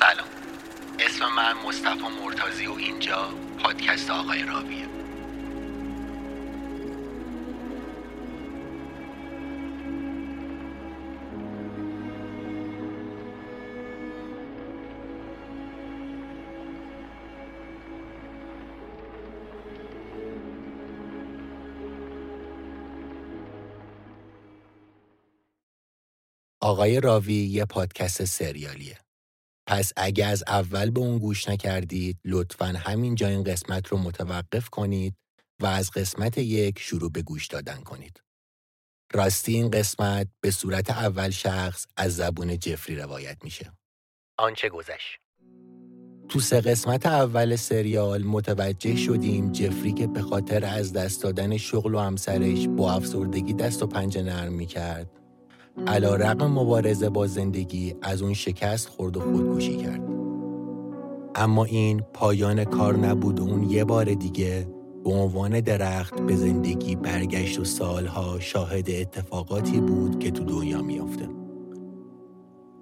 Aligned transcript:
سلام 0.00 0.28
اسم 1.00 1.26
من 1.36 1.54
مصطفی 1.68 2.08
مرتازی 2.24 2.66
و 2.66 2.72
اینجا 2.72 3.28
پادکست 3.64 4.10
آقای 4.10 4.42
راویه 4.42 4.88
آقای 26.62 27.00
راوی 27.00 27.34
یه 27.34 27.64
پادکست 27.64 28.24
سریالیه. 28.24 28.98
پس 29.66 29.92
اگه 29.96 30.26
از 30.26 30.44
اول 30.46 30.90
به 30.90 31.00
اون 31.00 31.18
گوش 31.18 31.48
نکردید 31.48 32.18
لطفا 32.24 32.66
همینجا 32.66 33.28
این 33.28 33.44
قسمت 33.44 33.88
رو 33.88 33.98
متوقف 33.98 34.68
کنید 34.68 35.14
و 35.60 35.66
از 35.66 35.90
قسمت 35.90 36.38
یک 36.38 36.78
شروع 36.78 37.10
به 37.10 37.22
گوش 37.22 37.46
دادن 37.46 37.80
کنید. 37.80 38.20
راستی 39.12 39.54
این 39.54 39.70
قسمت 39.70 40.28
به 40.40 40.50
صورت 40.50 40.90
اول 40.90 41.30
شخص 41.30 41.86
از 41.96 42.16
زبون 42.16 42.58
جفری 42.58 42.96
روایت 42.96 43.36
میشه. 43.44 43.72
آنچه 44.38 44.68
گذشت 44.68 45.18
تو 46.28 46.40
سه 46.40 46.60
قسمت 46.60 47.06
اول 47.06 47.56
سریال 47.56 48.22
متوجه 48.22 48.96
شدیم 48.96 49.52
جفری 49.52 49.92
که 49.92 50.06
به 50.06 50.22
خاطر 50.22 50.64
از 50.64 50.92
دست 50.92 51.22
دادن 51.22 51.56
شغل 51.56 51.94
و 51.94 51.98
همسرش 51.98 52.68
با 52.68 52.92
افسردگی 52.92 53.52
دست 53.52 53.82
و 53.82 53.86
پنجه 53.86 54.22
نرم 54.22 54.52
می‌کرد 54.52 55.10
علا 55.86 56.16
رقم 56.16 56.46
مبارزه 56.46 57.10
با 57.10 57.26
زندگی 57.26 57.94
از 58.02 58.22
اون 58.22 58.34
شکست 58.34 58.88
خورد 58.88 59.16
و 59.16 59.20
خودکشی 59.20 59.76
کرد. 59.76 60.02
اما 61.34 61.64
این 61.64 62.02
پایان 62.14 62.64
کار 62.64 62.96
نبود 62.96 63.40
و 63.40 63.42
اون 63.42 63.70
یه 63.70 63.84
بار 63.84 64.14
دیگه 64.14 64.68
به 65.04 65.10
عنوان 65.10 65.60
درخت 65.60 66.20
به 66.20 66.36
زندگی 66.36 66.96
برگشت 66.96 67.58
و 67.58 67.64
سالها 67.64 68.40
شاهد 68.40 68.90
اتفاقاتی 68.90 69.80
بود 69.80 70.18
که 70.18 70.30
تو 70.30 70.44
دنیا 70.44 70.82
میافته. 70.82 71.28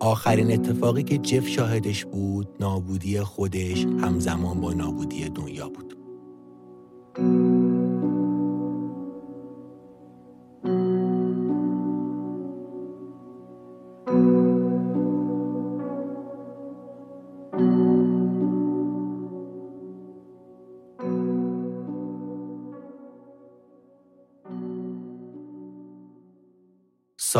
آخرین 0.01 0.53
اتفاقی 0.53 1.03
که 1.03 1.19
جف 1.19 1.49
شاهدش 1.49 2.05
بود 2.05 2.49
نابودی 2.61 3.21
خودش 3.21 3.85
همزمان 3.85 4.61
با 4.61 4.73
نابودی 4.73 5.29
دنیا 5.29 5.69
بود. 5.69 5.97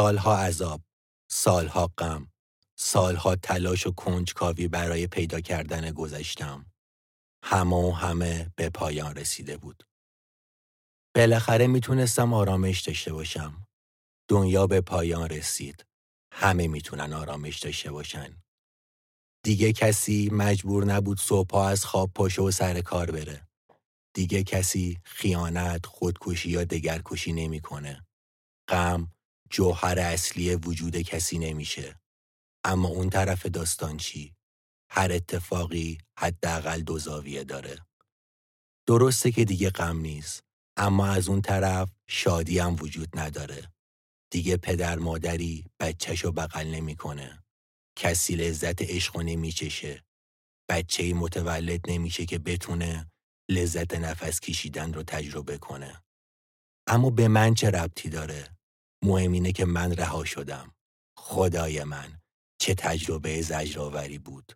سالها 0.05 0.37
عذاب، 0.39 0.83
سالها 1.31 1.87
غم، 1.99 2.33
سالها 2.77 3.37
تلاش 3.37 3.87
و 3.87 3.93
کنجکاوی 3.93 4.69
برای 4.69 5.07
پیدا 5.07 5.41
کردن 5.41 5.91
گذشتم. 5.93 6.67
همه 7.45 7.77
و 7.77 7.91
همه 7.91 8.53
به 8.57 8.71
پایان 8.71 9.17
رسیده 9.17 9.57
بود. 9.57 9.87
بالاخره 11.15 11.67
می‌تونستم 11.67 12.35
آرامش 12.35 12.81
داشته 12.81 13.13
باشم. 13.13 13.67
دنیا 14.29 14.67
به 14.67 14.81
پایان 14.81 15.29
رسید. 15.29 15.87
همه 16.33 16.69
می‌تونن 16.69 17.13
آرامش 17.13 17.59
داشته 17.59 17.93
باشن. 17.93 18.43
دیگه 19.45 19.73
کسی 19.73 20.31
مجبور 20.33 20.85
نبود 20.85 21.21
صبحها 21.21 21.69
از 21.69 21.85
خواب 21.85 22.13
پاشه 22.15 22.43
و 22.43 22.51
سر 22.51 22.81
کار 22.81 23.11
بره. 23.11 23.49
دیگه 24.15 24.43
کسی 24.43 25.01
خیانت، 25.05 25.87
خودکشی 25.87 26.51
یا 26.51 26.65
دگرکشی 26.65 27.33
نمی‌کنه. 27.33 28.07
غم، 28.69 29.14
جوهر 29.55 29.99
اصلی 29.99 30.55
وجود 30.55 30.97
کسی 30.97 31.39
نمیشه. 31.39 32.01
اما 32.65 32.89
اون 32.89 33.11
طرف 33.11 33.47
داستان 33.47 33.97
چی؟ 33.97 34.35
هر 34.91 35.13
اتفاقی 35.13 35.99
حداقل 36.19 36.81
دو 36.81 36.99
زاویه 36.99 37.45
داره. 37.45 37.87
درسته 38.87 39.33
که 39.33 39.45
دیگه 39.45 39.71
غم 39.71 40.01
نیست، 40.01 40.45
اما 40.77 41.07
از 41.07 41.29
اون 41.29 41.43
طرف 41.43 41.91
شادی 42.09 42.59
هم 42.59 42.77
وجود 42.81 43.19
نداره. 43.19 43.73
دیگه 44.31 44.57
پدر 44.57 44.99
مادری 44.99 45.65
بچهشو 45.81 46.33
بغل 46.33 46.67
نمی‌کنه. 46.67 47.43
کسی 47.99 48.37
لذت 48.37 48.83
عشق 48.83 49.17
نمیچشه. 49.17 50.05
بچه 50.69 51.15
متولد 51.15 51.91
نمیشه 51.91 52.27
که 52.27 52.39
بتونه 52.39 53.11
لذت 53.51 53.95
نفس 53.95 54.41
کشیدن 54.41 54.93
رو 54.93 55.03
تجربه 55.03 55.59
کنه. 55.59 56.03
اما 56.87 57.11
به 57.11 57.29
من 57.29 57.55
چه 57.55 57.71
ربطی 57.71 58.09
داره؟ 58.09 58.57
مهم 59.05 59.33
اینه 59.33 59.53
که 59.53 59.65
من 59.65 59.93
رها 59.93 60.25
شدم. 60.25 60.75
خدای 61.19 61.85
من 61.85 62.21
چه 62.61 62.75
تجربه 62.75 63.43
زجرآوری 63.43 64.19
بود. 64.19 64.53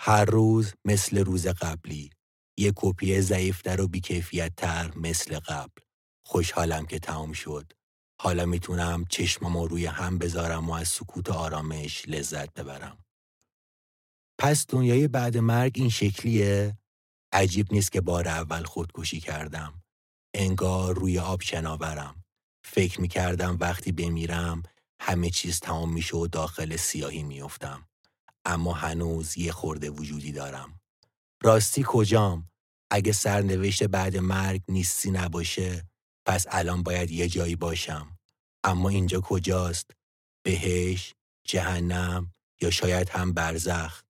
هر 0.00 0.24
روز 0.24 0.74
مثل 0.84 1.18
روز 1.18 1.46
قبلی 1.46 2.10
یه 2.58 2.72
کپی 2.76 3.20
ضعیفتر 3.20 3.80
و 3.80 3.88
بیکیفیت 3.88 4.52
تر 4.56 4.92
مثل 4.96 5.38
قبل. 5.38 5.82
خوشحالم 6.26 6.86
که 6.86 6.98
تمام 6.98 7.32
شد. 7.32 7.72
حالا 8.20 8.46
می‌تونم 8.46 9.04
چشممو 9.10 9.66
روی 9.66 9.86
هم 9.86 10.18
بذارم 10.18 10.70
و 10.70 10.72
از 10.72 10.88
سکوت 10.88 11.30
و 11.30 11.32
آرامش 11.32 12.08
لذت 12.08 12.54
ببرم. 12.54 13.04
پس 14.40 14.66
دنیای 14.68 15.08
بعد 15.08 15.36
مرگ 15.38 15.72
این 15.76 15.88
شکلیه؟ 15.88 16.78
عجیب 17.32 17.72
نیست 17.72 17.92
که 17.92 18.00
بار 18.00 18.28
اول 18.28 18.62
خودکشی 18.64 19.20
کردم. 19.20 19.82
انگار 20.34 20.94
روی 20.94 21.18
آب 21.18 21.42
شناورم. 21.42 22.24
فکر 22.64 23.00
می 23.00 23.08
کردم 23.08 23.56
وقتی 23.60 23.92
بمیرم 23.92 24.62
همه 25.00 25.30
چیز 25.30 25.60
تمام 25.60 25.92
میشه 25.92 26.16
و 26.16 26.26
داخل 26.26 26.76
سیاهی 26.76 27.22
میافتم. 27.22 27.88
اما 28.44 28.72
هنوز 28.72 29.38
یه 29.38 29.52
خورده 29.52 29.90
وجودی 29.90 30.32
دارم. 30.32 30.80
راستی 31.42 31.84
کجام؟ 31.86 32.50
اگه 32.90 33.12
سرنوشت 33.12 33.84
بعد 33.84 34.16
مرگ 34.16 34.62
نیستی 34.68 35.10
نباشه 35.10 35.88
پس 36.26 36.46
الان 36.50 36.82
باید 36.82 37.10
یه 37.10 37.28
جایی 37.28 37.56
باشم. 37.56 38.18
اما 38.64 38.88
اینجا 38.88 39.20
کجاست؟ 39.20 39.90
بهش؟ 40.42 41.14
جهنم؟ 41.44 42.34
یا 42.60 42.70
شاید 42.70 43.08
هم 43.08 43.32
برزخ؟ 43.32 44.02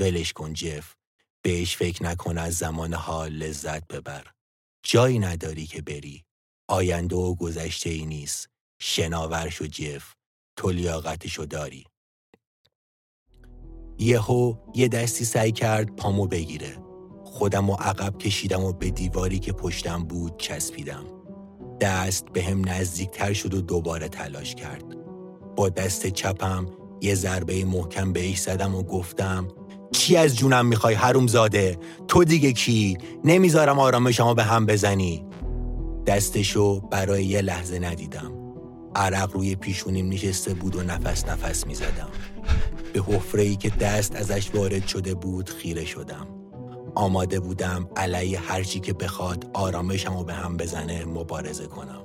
ولش 0.00 0.32
کن 0.32 0.52
جف. 0.52 0.94
بهش 1.42 1.76
فکر 1.76 2.02
نکن 2.02 2.38
از 2.38 2.54
زمان 2.54 2.94
حال 2.94 3.32
لذت 3.32 3.86
ببر. 3.86 4.26
جایی 4.82 5.18
نداری 5.18 5.66
که 5.66 5.82
بری. 5.82 6.24
آینده 6.72 7.16
و 7.16 7.34
گذشته 7.34 7.90
ای 7.90 8.06
نیست. 8.06 8.48
شناور 8.80 9.48
شو 9.48 9.66
جف. 9.66 10.14
تو 10.56 10.70
لیاقتشو 10.70 11.44
داری. 11.44 11.84
یهو 13.98 14.54
یه 14.74 14.88
دستی 14.88 15.24
سعی 15.24 15.52
کرد 15.52 15.96
پامو 15.96 16.26
بگیره. 16.26 16.76
خودم 17.24 17.70
و 17.70 17.74
عقب 17.74 18.18
کشیدم 18.18 18.64
و 18.64 18.72
به 18.72 18.90
دیواری 18.90 19.38
که 19.38 19.52
پشتم 19.52 20.04
بود 20.04 20.36
چسبیدم. 20.36 21.04
دست 21.80 22.24
به 22.32 22.42
هم 22.42 22.68
نزدیکتر 22.68 23.32
شد 23.32 23.54
و 23.54 23.60
دوباره 23.60 24.08
تلاش 24.08 24.54
کرد. 24.54 24.84
با 25.56 25.68
دست 25.68 26.06
چپم 26.06 26.66
یه 27.00 27.14
ضربه 27.14 27.64
محکم 27.64 28.12
بهش 28.12 28.38
زدم 28.38 28.74
و 28.74 28.82
گفتم 28.82 29.48
کی 29.92 30.16
از 30.16 30.36
جونم 30.36 30.66
می‌خوای 30.66 30.94
حروم 30.94 31.26
زاده؟ 31.26 31.78
تو 32.08 32.24
دیگه 32.24 32.52
کی؟ 32.52 32.98
نمی‌ذارم 33.24 33.78
آرامشمو 33.78 34.34
به 34.34 34.44
هم 34.44 34.66
بزنی. 34.66 35.26
دستشو 36.06 36.80
برای 36.80 37.24
یه 37.24 37.42
لحظه 37.42 37.78
ندیدم. 37.78 38.32
عرق 38.94 39.32
روی 39.32 39.54
پیشونیم 39.54 40.08
نشسته 40.08 40.54
بود 40.54 40.76
و 40.76 40.82
نفس 40.82 41.28
نفس 41.28 41.66
می 41.66 41.74
زدم. 41.74 42.08
به 42.92 43.00
حفره 43.00 43.42
ای 43.42 43.56
که 43.56 43.70
دست 43.70 44.16
ازش 44.16 44.54
وارد 44.54 44.86
شده 44.86 45.14
بود 45.14 45.50
خیره 45.50 45.84
شدم. 45.84 46.26
آماده 46.94 47.40
بودم 47.40 47.88
علیه 47.96 48.40
هرچی 48.40 48.80
که 48.80 48.92
بخواد 48.92 49.50
آرامشم 49.54 50.16
و 50.16 50.24
به 50.24 50.34
هم 50.34 50.56
بزنه 50.56 51.04
مبارزه 51.04 51.66
کنم. 51.66 52.02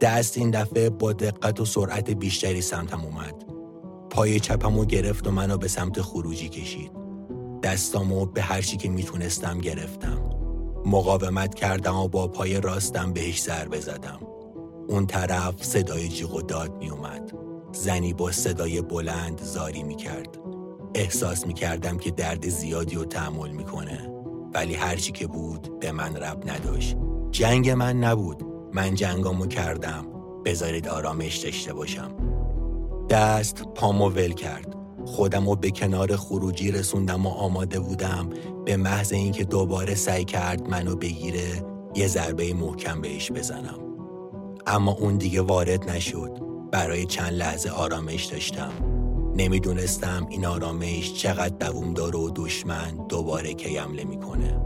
دست 0.00 0.38
این 0.38 0.50
دفعه 0.50 0.90
با 0.90 1.12
دقت 1.12 1.60
و 1.60 1.64
سرعت 1.64 2.10
بیشتری 2.10 2.60
سمتم 2.60 3.00
اومد. 3.00 3.34
پای 4.10 4.40
چپمو 4.40 4.84
گرفت 4.84 5.26
و 5.26 5.30
منو 5.30 5.58
به 5.58 5.68
سمت 5.68 6.00
خروجی 6.00 6.48
کشید. 6.48 6.90
دستامو 7.62 8.26
به 8.26 8.42
هرچی 8.42 8.76
که 8.76 8.88
می‌تونستم 8.88 9.58
گرفتم. 9.58 10.33
مقاومت 10.86 11.54
کردم 11.54 11.96
و 11.96 12.08
با 12.08 12.28
پای 12.28 12.60
راستم 12.60 13.12
بهش 13.12 13.42
ضربه 13.42 13.80
زدم. 13.80 14.20
اون 14.88 15.06
طرف 15.06 15.64
صدای 15.64 16.08
جیغ 16.08 16.34
و 16.34 16.42
داد 16.42 16.76
می 16.76 16.90
اومد. 16.90 17.32
زنی 17.72 18.12
با 18.12 18.32
صدای 18.32 18.80
بلند 18.80 19.42
زاری 19.42 19.82
می 19.82 19.96
کرد. 19.96 20.38
احساس 20.94 21.46
می 21.46 21.54
کردم 21.54 21.98
که 21.98 22.10
درد 22.10 22.48
زیادی 22.48 22.96
رو 22.96 23.04
تحمل 23.04 23.50
می‌کنه. 23.50 24.10
ولی 24.54 24.74
هرچی 24.74 25.12
که 25.12 25.26
بود 25.26 25.80
به 25.80 25.92
من 25.92 26.16
رب 26.16 26.50
نداشت. 26.50 26.96
جنگ 27.30 27.70
من 27.70 27.98
نبود. 27.98 28.42
من 28.72 28.94
جنگامو 28.94 29.46
کردم. 29.46 30.06
بذارید 30.44 30.88
آرامش 30.88 31.36
داشته 31.36 31.72
باشم. 31.72 32.12
دست 33.10 33.62
پامو 33.74 34.08
ول 34.08 34.32
کرد. 34.32 34.73
خودم 35.06 35.48
رو 35.48 35.56
به 35.56 35.70
کنار 35.70 36.16
خروجی 36.16 36.70
رسوندم 36.70 37.26
و 37.26 37.28
آماده 37.28 37.80
بودم. 37.80 38.30
به 38.64 38.76
محض 38.76 39.12
اینکه 39.12 39.44
دوباره 39.44 39.94
سعی 39.94 40.24
کرد 40.24 40.68
منو 40.68 40.96
بگیره 40.96 41.64
یه 41.94 42.06
ضربه 42.06 42.54
محکم 42.54 43.00
بهش 43.00 43.32
بزنم. 43.32 43.78
اما 44.66 44.92
اون 44.92 45.16
دیگه 45.16 45.40
وارد 45.40 45.90
نشد. 45.90 46.30
برای 46.72 47.06
چند 47.06 47.32
لحظه 47.32 47.70
آرامش 47.70 48.24
داشتم. 48.24 48.72
نمی‌دونستم 49.36 50.26
این 50.30 50.46
آرامش 50.46 51.14
چقدر 51.14 51.68
دووم 51.68 51.94
داره 51.94 52.18
و 52.18 52.30
دشمن 52.34 53.06
دوباره 53.08 53.54
که 53.54 53.80
حمله 53.80 54.04
می‌کنه. 54.04 54.60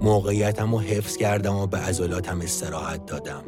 موقعیتم 0.00 0.72
رو 0.74 0.80
حفظ 0.80 1.16
کردم 1.16 1.56
و 1.56 1.66
به 1.66 1.78
عضلاتم 1.78 2.40
استراحت 2.40 3.06
دادم. 3.06 3.42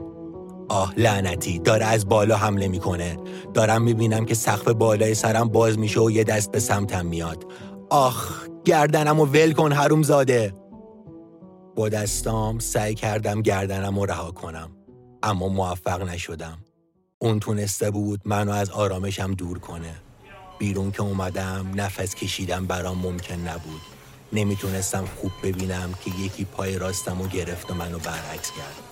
آه 0.68 0.94
لعنتی. 0.96 1.58
داره 1.58 1.86
از 1.86 2.08
بالا 2.08 2.36
حمله 2.36 2.68
می‌کنه. 2.68 3.16
دارم 3.54 3.82
می‌بینم 3.82 4.24
که 4.24 4.34
سقف 4.34 4.68
بالای 4.68 5.14
سرم 5.14 5.48
باز 5.48 5.78
میشه 5.78 6.00
و 6.00 6.10
یه 6.10 6.24
دست 6.24 6.52
به 6.52 6.60
سمتم 6.60 7.06
میاد. 7.06 7.44
آخ 7.90 8.46
گردنم 8.64 9.20
و 9.20 9.24
ول 9.24 9.52
کن 9.52 9.72
حروم 9.72 10.02
زاده 10.02 10.54
با 11.76 11.88
دستام 11.88 12.58
سعی 12.58 12.94
کردم 12.94 13.42
گردنم 13.42 13.98
رو 13.98 14.06
رها 14.06 14.30
کنم 14.30 14.70
اما 15.22 15.48
موفق 15.48 16.02
نشدم. 16.02 16.58
اون 17.18 17.40
تونسته 17.40 17.90
بود 17.90 18.20
منو 18.24 18.52
از 18.52 18.70
آرامشم 18.70 19.34
دور 19.34 19.58
کنه. 19.58 19.94
بیرون 20.58 20.90
که 20.90 21.02
اومدم 21.02 21.66
نفس 21.74 22.14
کشیدم 22.14 22.66
برام 22.66 22.98
ممکن 22.98 23.34
نبود. 23.34 23.80
نمی‌تونستم 24.32 25.04
خوب 25.20 25.32
ببینم 25.42 25.94
که 26.04 26.10
یکی 26.20 26.44
پای 26.44 26.78
راستم 26.78 27.20
و 27.20 27.26
گرفت 27.26 27.70
و 27.70 27.74
منو 27.74 27.98
برعکس 27.98 28.50
کرد. 28.50 28.85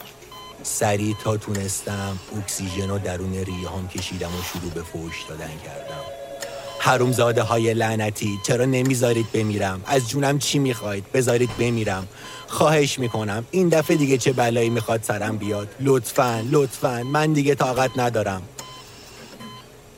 سریع 0.64 1.16
تا 1.24 1.36
تونستم 1.36 2.18
اکسیژن 2.38 2.90
و 2.90 2.98
درون 2.98 3.32
ریه 3.34 3.68
هم 3.68 3.88
کشیدم 3.88 4.28
و 4.28 4.42
شروع 4.52 4.70
به 4.70 4.82
فوش 4.82 5.22
دادن 5.28 5.50
کردم. 5.64 6.04
حرومزاده 6.78 7.42
های 7.42 7.74
لعنتی 7.74 8.38
چرا 8.46 8.64
نمی‌ذارید 8.64 9.32
بمیرم؟ 9.32 9.82
از 9.86 10.08
جونم 10.08 10.38
چی 10.38 10.58
می‌خواید؟ 10.58 11.12
بذارید 11.12 11.56
بمیرم. 11.58 12.08
خواهش 12.48 12.98
می‌کنم 12.98 13.46
این 13.50 13.68
دفعه 13.68 13.96
دیگه 13.96 14.18
چه 14.18 14.32
بلایی 14.32 14.70
می‌خواد 14.70 15.02
سرم 15.02 15.36
بیاد؟ 15.36 15.68
لطفا 15.80 16.44
لطفا 16.50 17.02
من 17.02 17.32
دیگه 17.32 17.54
طاقت 17.54 17.90
ندارم. 17.96 18.42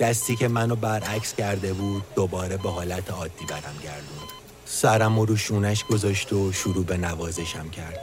دستی 0.00 0.36
که 0.36 0.48
منو 0.48 0.76
برعکس 0.76 1.34
کرده 1.34 1.72
بود 1.72 2.02
دوباره 2.14 2.56
به 2.56 2.70
حالت 2.70 3.10
عادی 3.10 3.46
برم 3.48 3.76
گردوند. 3.84 4.30
سرم 4.64 5.20
رو 5.20 5.36
شونش 5.36 5.84
گذاشت 5.84 6.32
و 6.32 6.52
شروع 6.52 6.84
به 6.84 6.96
نوازشم 6.96 7.70
کرد. 7.70 7.98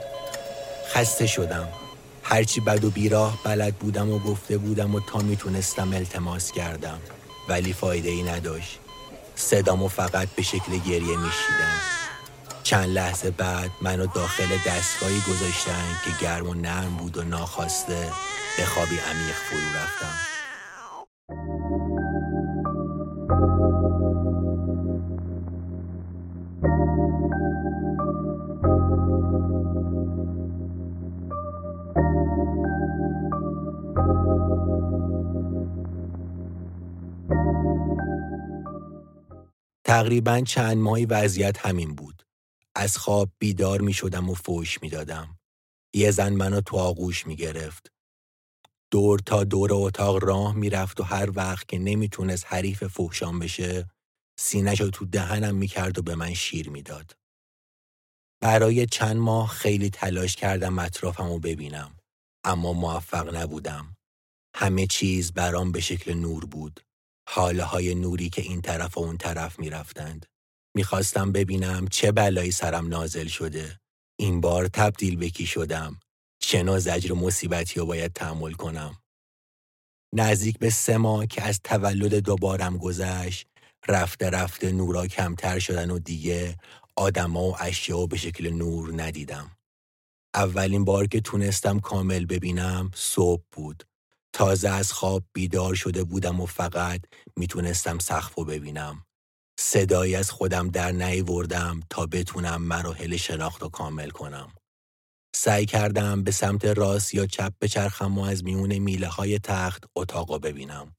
خسته 0.94 1.26
شدم. 1.26 1.68
هرچی 2.24 2.60
بد 2.60 2.84
و 2.84 2.90
بیراه 2.90 3.38
بلد 3.44 3.74
بودم 3.74 4.10
و 4.10 4.18
گفته 4.18 4.58
بودم 4.58 4.94
و 4.94 5.00
تا 5.00 5.18
می‌تونستم 5.18 5.92
التماس 5.94 6.52
کردم. 6.52 7.00
ولی 7.48 7.72
فایده 7.72 8.08
ای 8.08 8.22
نداشت. 8.22 8.78
صدامو 9.34 9.88
فقط 9.88 10.28
به 10.28 10.42
شکل 10.42 10.78
گریه 10.78 11.16
میشیدم. 11.16 11.80
چند 12.62 12.88
لحظه 12.88 13.30
بعد 13.30 13.70
منو 13.80 14.06
داخل 14.06 14.56
دستگاهی 14.66 15.20
گذاشتن 15.20 15.84
که 16.04 16.24
گرم 16.24 16.48
و 16.48 16.54
نرم 16.54 16.96
بود 16.96 17.16
و 17.16 17.22
ناخواسته 17.22 18.08
به 18.56 18.64
خوابی 18.64 18.98
عمیق 18.98 19.36
فرو 19.50 19.80
رفتم. 19.80 20.33
تقریبا 39.84 40.40
چند 40.40 40.76
ماهی 40.76 41.06
وضعیت 41.06 41.66
همین 41.66 41.94
بود. 41.94 42.26
از 42.76 42.96
خواب 42.96 43.30
بیدار 43.38 43.80
می 43.80 43.92
شدم 43.92 44.30
و 44.30 44.34
فوش 44.34 44.82
می 44.82 44.90
دادم. 44.90 45.38
یه 45.94 46.10
زن 46.10 46.32
منو 46.32 46.60
تو 46.60 46.76
آغوش 46.76 47.26
می 47.26 47.36
گرفت. 47.36 47.92
دور 48.90 49.18
تا 49.18 49.44
دور 49.44 49.70
اتاق 49.72 50.24
راه 50.24 50.54
می 50.54 50.70
رفت 50.70 51.00
و 51.00 51.02
هر 51.02 51.30
وقت 51.34 51.68
که 51.68 51.78
نمی‌تونست 51.78 52.44
حریف 52.48 52.84
فوشان 52.84 53.38
بشه 53.38 53.90
سینش 54.38 54.80
رو 54.80 54.90
تو 54.90 55.04
دهنم 55.04 55.54
می 55.54 55.66
کرد 55.66 55.98
و 55.98 56.02
به 56.02 56.14
من 56.14 56.34
شیر 56.34 56.70
می‌داد. 56.70 57.16
برای 58.40 58.86
چند 58.86 59.16
ماه 59.16 59.48
خیلی 59.48 59.90
تلاش 59.90 60.36
کردم 60.36 60.78
اطرافم 60.78 61.28
رو 61.28 61.38
ببینم 61.38 61.96
اما 62.44 62.72
موفق 62.72 63.36
نبودم. 63.36 63.96
همه 64.56 64.86
چیز 64.86 65.32
برام 65.32 65.72
به 65.72 65.80
شکل 65.80 66.14
نور 66.14 66.44
بود. 66.46 66.80
حاله 67.28 67.64
های 67.64 67.94
نوری 67.94 68.30
که 68.30 68.42
این 68.42 68.62
طرف 68.62 68.98
و 68.98 69.00
اون 69.00 69.16
طرف 69.16 69.58
می 69.58 69.70
رفتند. 69.70 70.26
می‌خواستم 70.76 71.32
ببینم 71.32 71.88
چه 71.88 72.12
بلایی 72.12 72.50
سرم 72.52 72.88
نازل 72.88 73.26
شده. 73.26 73.80
این 74.18 74.40
بار 74.40 74.68
تبدیل 74.68 75.16
به 75.16 75.30
کی 75.30 75.46
شدم. 75.46 76.00
چه 76.40 76.62
نوع 76.62 76.78
زجر 76.78 77.14
مصیبتی 77.14 77.80
رو 77.80 77.86
باید 77.86 78.12
تحمل 78.12 78.52
کنم. 78.52 78.98
نزدیک 80.14 80.58
به 80.58 80.70
سه 80.70 80.96
ماه 80.96 81.26
که 81.26 81.42
از 81.42 81.60
تولد 81.64 82.14
دوبارم 82.14 82.78
گذشت 82.78 83.46
رفته 83.88 84.30
رفته 84.30 84.72
نورا 84.72 85.06
کمتر 85.06 85.58
شدن 85.58 85.90
و 85.90 85.98
دیگه 85.98 86.56
آدما 86.96 87.42
و 87.44 87.56
اشیا 87.62 88.06
به 88.06 88.16
شکل 88.16 88.50
نور 88.50 89.02
ندیدم. 89.02 89.50
اولین 90.34 90.84
بار 90.84 91.06
که 91.06 91.20
تونستم 91.20 91.80
کامل 91.80 92.26
ببینم 92.26 92.90
صبح 92.94 93.42
بود. 93.52 93.84
تازه 94.34 94.68
از 94.68 94.92
خواب 94.92 95.24
بیدار 95.32 95.74
شده 95.74 96.04
بودم 96.04 96.40
و 96.40 96.46
فقط 96.46 97.00
می‌تونستم 97.36 97.98
سخفو 97.98 98.44
ببینم. 98.44 99.04
صدایی 99.60 100.14
از 100.14 100.30
خودم 100.30 100.68
در 100.68 100.92
نیوردم 100.92 101.80
تا 101.90 102.06
بتونم 102.06 102.62
مراحل 102.62 103.16
شناخت 103.16 103.62
و 103.62 103.68
کامل 103.68 104.10
کنم. 104.10 104.52
سعی 105.36 105.66
کردم 105.66 106.22
به 106.22 106.30
سمت 106.30 106.64
راست 106.64 107.14
یا 107.14 107.26
چپ 107.26 107.52
بچرخم 107.60 108.18
و 108.18 108.22
از 108.22 108.44
میون 108.44 108.78
میله 108.78 109.08
های 109.08 109.38
تخت 109.38 109.84
اتاقو 109.96 110.38
ببینم. 110.38 110.96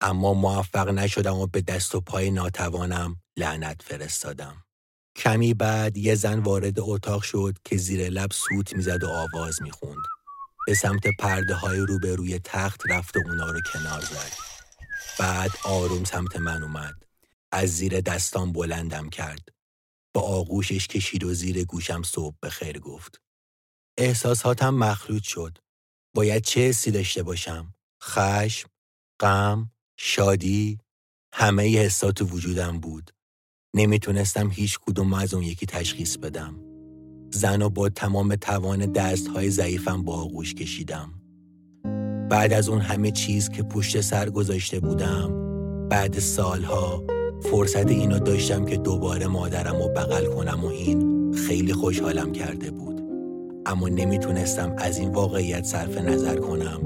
اما 0.00 0.34
موفق 0.34 0.88
نشدم 0.88 1.36
و 1.36 1.46
به 1.46 1.60
دست 1.60 1.94
و 1.94 2.00
پای 2.00 2.30
ناتوانم 2.30 3.22
لعنت 3.38 3.82
فرستادم. 3.82 4.64
کمی 5.16 5.54
بعد 5.54 5.96
یه 5.96 6.14
زن 6.14 6.38
وارد 6.38 6.80
اتاق 6.80 7.22
شد 7.22 7.54
که 7.64 7.76
زیر 7.76 8.08
لب 8.08 8.32
سوت 8.32 8.76
می‌زد 8.76 9.04
و 9.04 9.08
آواز 9.08 9.62
می‌خوند. 9.62 10.13
به 10.66 10.74
سمت 10.74 11.02
پرده 11.18 11.54
های 11.54 11.78
روبروی 11.78 12.38
تخت 12.38 12.80
رفت 12.88 13.16
و 13.16 13.20
اونا 13.26 13.50
رو 13.50 13.60
کنار 13.72 14.00
زد. 14.00 14.32
بعد 15.18 15.50
آروم 15.64 16.04
سمت 16.04 16.36
من 16.36 16.62
اومد. 16.62 16.94
از 17.52 17.70
زیر 17.70 18.00
دستان 18.00 18.52
بلندم 18.52 19.10
کرد. 19.10 19.48
با 20.14 20.20
آغوشش 20.20 20.86
کشید 20.86 21.24
و 21.24 21.34
زیر 21.34 21.64
گوشم 21.64 22.02
صبح 22.02 22.36
به 22.40 22.50
خیر 22.50 22.78
گفت. 22.78 23.20
احساساتم 23.98 24.74
مخلوط 24.74 25.22
شد. 25.22 25.58
باید 26.14 26.44
چه 26.44 26.60
حسی 26.60 26.90
داشته 26.90 27.22
باشم؟ 27.22 27.74
خشم، 28.02 28.68
غم، 29.20 29.70
شادی، 29.96 30.78
همه 31.32 31.68
ی 31.68 31.78
حسات 31.78 32.22
وجودم 32.22 32.80
بود. 32.80 33.10
نمی‌تونستم 33.74 34.50
هیچ 34.50 34.78
کدوم 34.78 35.14
از 35.14 35.34
اون 35.34 35.42
یکی 35.42 35.66
تشخیص 35.66 36.16
بدم. 36.16 36.63
زن 37.34 37.62
و 37.62 37.68
با 37.68 37.88
تمام 37.88 38.36
توان 38.36 38.78
دست 38.92 39.28
های 39.28 39.50
ضعیفم 39.50 40.02
با 40.02 40.12
آغوش 40.12 40.54
کشیدم. 40.54 41.10
بعد 42.30 42.52
از 42.52 42.68
اون 42.68 42.80
همه 42.80 43.10
چیز 43.10 43.48
که 43.48 43.62
پشت 43.62 44.00
سر 44.00 44.30
گذاشته 44.30 44.80
بودم 44.80 45.44
بعد 45.88 46.18
سالها 46.18 47.02
فرصت 47.42 47.88
اینو 47.90 48.18
داشتم 48.18 48.64
که 48.64 48.76
دوباره 48.76 49.26
مادرم 49.26 49.76
رو 49.76 49.88
بغل 49.88 50.26
کنم 50.26 50.64
و 50.64 50.66
این 50.66 51.32
خیلی 51.32 51.72
خوشحالم 51.72 52.32
کرده 52.32 52.70
بود. 52.70 53.00
اما 53.66 53.88
نمی‌تونستم 53.88 54.74
از 54.78 54.98
این 54.98 55.12
واقعیت 55.12 55.64
صرف 55.64 55.98
نظر 55.98 56.36
کنم 56.36 56.80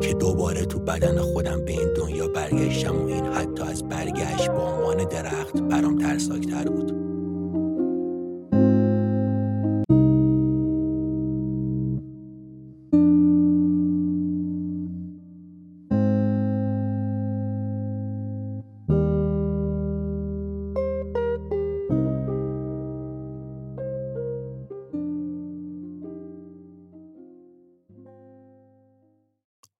که 0.00 0.14
دوباره 0.14 0.64
تو 0.64 0.78
بدن 0.78 1.18
خودم 1.18 1.64
به 1.64 1.72
این 1.72 1.94
دنیا 1.96 2.28
برگشتم 2.28 2.96
و 2.96 3.06
این 3.06 3.24
حتی 3.24 3.62
از 3.62 3.82
برگشت 3.88 4.50
با 4.50 4.74
عنوان 4.74 5.04
درخت 5.04 5.60
برام 5.60 5.98
ترساکتر 5.98 6.64
بود. 6.64 7.11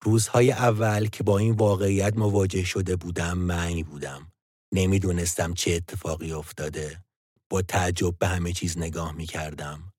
روزهای 0.02 0.52
اول 0.52 1.06
که 1.06 1.22
با 1.22 1.38
این 1.38 1.54
واقعیت 1.54 2.16
مواجه 2.16 2.64
شده 2.64 2.96
بودم 2.96 3.38
معنی 3.38 3.82
بودم. 3.82 4.32
نمی‌دونستم 4.74 5.54
چه 5.54 5.72
اتفاقی 5.72 6.32
افتاده. 6.32 7.04
با 7.50 7.62
تعجب 7.62 8.18
به 8.18 8.28
همه 8.28 8.52
چیز 8.52 8.78
نگاه 8.78 9.12
می 9.12 9.26
کردم. 9.26 9.92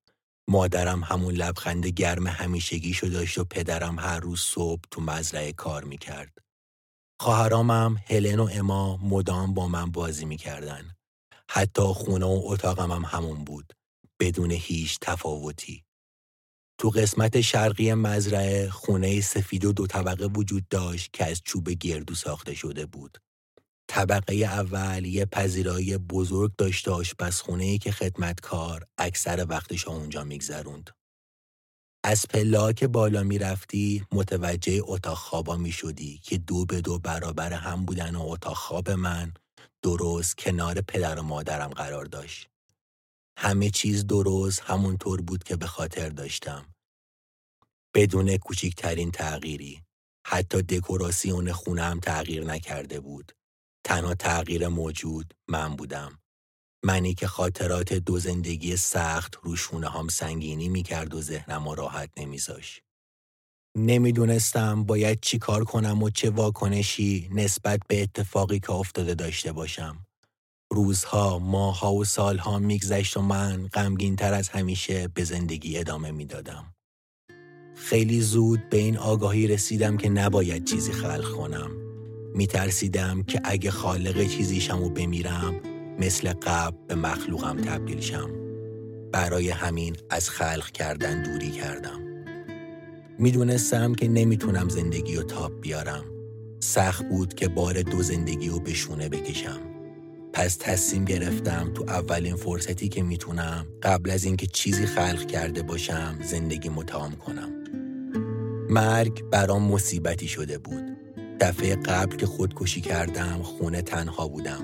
مادرم 0.50 1.04
همون 1.04 1.34
لبخند 1.34 1.88
گرم 1.88 2.28
همیشگی 2.28 2.94
شو 2.94 3.08
داشت 3.08 3.38
و 3.38 3.44
پدرم 3.44 4.00
هر 4.00 4.20
روز 4.20 4.40
صبح 4.42 4.82
تو 4.92 5.02
مزرعه 5.02 5.54
کار 5.54 5.84
می 5.84 5.98
کرد. 5.98 6.38
خواهرامم 7.20 7.98
هلن 8.08 8.40
و 8.40 8.50
اما 8.54 8.98
مدام 8.98 9.54
با 9.54 9.68
من 9.68 9.92
بازی 9.92 10.26
می‌کردن. 10.26 10.96
حتی 11.50 11.82
خونه 11.82 12.26
و 12.26 12.42
اتاقم 12.46 12.92
هم 12.92 13.06
همون 13.06 13.44
بود. 13.44 13.74
بدون 14.20 14.52
هیچ 14.52 14.98
تفاوتی. 15.02 15.84
تو 16.78 16.90
قسمت 16.90 17.42
شرقی 17.42 17.94
مزرعه 17.94 18.70
خونه 18.70 19.22
سفید 19.22 19.66
و 19.66 19.74
دو 19.74 19.88
طبقه 19.88 20.26
وجود 20.26 20.68
داشت 20.68 21.14
که 21.14 21.26
از 21.26 21.42
چوب 21.46 21.70
گردو 21.70 22.16
ساخته 22.16 22.54
شده 22.54 22.86
بود. 22.86 23.18
طبقه 23.88 24.36
اول 24.36 25.06
یه 25.06 25.26
پذیرایی 25.26 25.98
بزرگ 25.98 26.52
داشت 26.58 26.88
آشپزخونه 26.88 27.64
ای 27.64 27.78
که 27.78 27.92
خدمتکار 27.92 28.86
اکثر 28.98 29.46
وقتش 29.50 29.88
اونجا 29.88 30.24
میگذروند. 30.24 30.90
از 32.06 32.26
پلا 32.30 32.74
که 32.74 32.88
بالا 32.88 33.24
می‌رفتی 33.24 34.06
متوجه 34.12 34.82
اتاق 34.84 35.18
خوابا 35.18 35.58
می 35.58 35.72
شدی 35.72 36.20
که 36.24 36.38
دو 36.38 36.66
به 36.66 36.82
دو 36.82 37.00
برابر 37.00 37.54
هم 37.54 37.86
بودن 37.86 38.16
و 38.16 38.22
اتاق 38.22 38.58
خواب 38.58 38.92
من 38.92 39.34
درست 39.84 40.38
کنار 40.38 40.82
پدر 40.82 41.20
و 41.20 41.24
مادرم 41.24 41.70
قرار 41.70 42.06
داشت. 42.06 42.50
همه 43.38 43.70
چیز 43.70 44.08
درست 44.08 44.62
همونطور 44.62 45.22
بود 45.22 45.44
که 45.44 45.56
به 45.56 45.68
خاطر 45.68 46.10
داشتم. 46.10 46.66
بدون 47.96 48.38
کوچکترین 48.38 49.12
تغییری. 49.12 49.82
حتی 50.28 50.62
دکوراسیون 50.62 51.52
خونه 51.52 51.82
هم 51.82 52.00
تغییر 52.00 52.44
نکرده 52.46 53.00
بود. 53.00 53.32
تنها 53.86 54.16
تغییر 54.16 54.68
موجود 54.68 55.34
من 55.48 55.76
بودم. 55.76 56.20
منی 56.86 57.14
که 57.14 57.28
خاطرات 57.28 57.94
دو 57.94 58.20
زندگی 58.20 58.78
سخت 58.78 59.36
روشونه 59.42 59.90
هم 59.90 60.08
سنگینی 60.08 60.70
می‌کرد 60.70 61.14
و 61.14 61.22
ذهنم 61.22 61.68
و 61.68 61.76
راحت 61.76 62.10
نمیذاش. 62.18 62.82
نمی‌دونستم 63.78 64.84
باید 64.84 65.20
چی 65.22 65.38
کار 65.40 65.64
کنم 65.64 66.04
و 66.04 66.10
چه 66.10 66.30
واکنشی 66.30 67.30
نسبت 67.32 67.80
به 67.88 68.04
اتفاقی 68.04 68.60
که 68.60 68.72
افتاده 68.72 69.16
داشته 69.16 69.52
باشم. 69.52 70.06
روزها، 70.74 71.40
ماها 71.40 71.94
و 71.94 72.06
سالها 72.06 72.60
میگذشت 72.60 73.18
و 73.18 73.22
من 73.22 73.68
غمگین 73.74 74.16
تر 74.16 74.34
از 74.34 74.50
همیشه 74.50 75.08
به 75.08 75.24
زندگی 75.24 75.78
ادامه 75.78 76.12
می‌دادم. 76.12 76.74
خیلی 77.76 78.22
زود 78.22 78.70
به 78.70 78.78
این 78.78 78.98
آگاهی 78.98 79.48
رسیدم 79.48 79.98
که 79.98 80.10
نباید 80.10 80.66
چیزی 80.66 80.92
خلق 80.92 81.32
کنم. 81.32 81.72
میترسیدم 82.36 83.24
که 83.24 83.42
اگه 83.44 83.72
خالق 83.72 84.28
چیزیشم 84.28 84.84
و 84.84 84.90
بمیرم 84.90 85.56
مثل 86.00 86.34
قبل 86.34 86.78
به 86.88 86.96
مخلوقم 86.96 87.62
تبدیل 87.62 88.00
شم. 88.00 88.30
برای 89.12 89.50
همین 89.50 89.96
از 90.10 90.30
خلق 90.30 90.72
کردن 90.72 91.24
دوری 91.24 91.52
کردم. 91.52 92.00
می‌دونستم 93.20 93.96
که 93.96 94.08
نمی‌تونم 94.08 94.70
زندگی 94.70 95.16
رو 95.16 95.24
تاب 95.24 95.62
بیارم. 95.62 96.04
سخت 96.60 97.10
بود 97.10 97.34
که 97.34 97.48
بار 97.48 97.82
دو 97.82 98.04
زندگی 98.04 98.50
رو 98.50 98.60
به 98.60 98.74
شونه 98.74 99.10
بکشم. 99.10 99.73
پس 100.34 100.58
تصمیم 100.60 101.06
گرفتم 101.06 101.72
تو 101.74 101.84
اولین 101.84 102.36
فرصتی 102.36 102.90
که 102.90 103.04
می‌تونم 103.04 103.66
قبل 103.84 104.10
از 104.12 104.24
اینکه 104.24 104.48
چیزی 104.48 104.86
خلق 104.86 105.26
کرده 105.26 105.64
باشم 105.64 106.20
زندگی 106.24 106.70
متعام 106.70 107.12
کنم. 107.12 107.50
مرگ 108.70 109.24
برام 109.30 109.64
مصیبتی 109.64 110.28
شده 110.28 110.58
بود. 110.58 110.84
دفعه 111.40 111.76
قبل 111.76 112.16
که 112.16 112.26
خودکشی 112.26 112.82
کردم 112.82 113.42
خونه 113.42 113.82
تنها 113.82 114.28
بودم. 114.28 114.64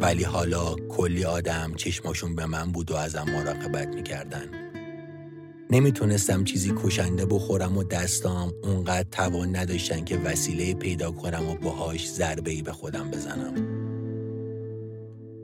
ولی 0.00 0.24
حالا 0.24 0.74
کلی 0.74 1.24
آدم 1.24 1.74
چشماشون 1.76 2.34
به 2.34 2.46
من 2.46 2.72
بود 2.72 2.90
و 2.90 2.94
ازم 2.94 3.26
مراقبت 3.28 3.88
می‌کردن. 3.88 4.46
نمی‌تونستم 5.70 6.44
چیزی 6.44 6.74
کشنده 6.76 7.26
بخورم 7.26 7.76
و 7.76 7.84
دستام 7.84 8.52
اونقدر 8.64 9.08
توان 9.10 9.56
نداشتن 9.56 10.04
که 10.04 10.18
وسیله 10.18 10.74
پیدا 10.74 11.10
کنم 11.10 11.48
و 11.48 11.54
باهاش 11.54 12.10
ضربه 12.10 12.50
ای 12.50 12.62
به 12.62 12.72
خودم 12.72 13.10
بزنم. 13.10 13.75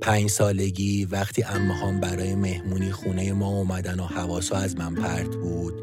پنج 0.03 0.31
سالگی 0.31 1.05
وقتی 1.05 1.43
امهام 1.43 2.01
برای 2.01 2.35
مهمونی 2.35 2.93
خونه 2.93 3.33
ما 3.33 3.49
اومدن 3.49 4.01
و 4.01 4.05
حواسا 4.07 4.57
از 4.57 4.77
من 4.77 4.95
پرت 4.95 5.37
بود 5.37 5.75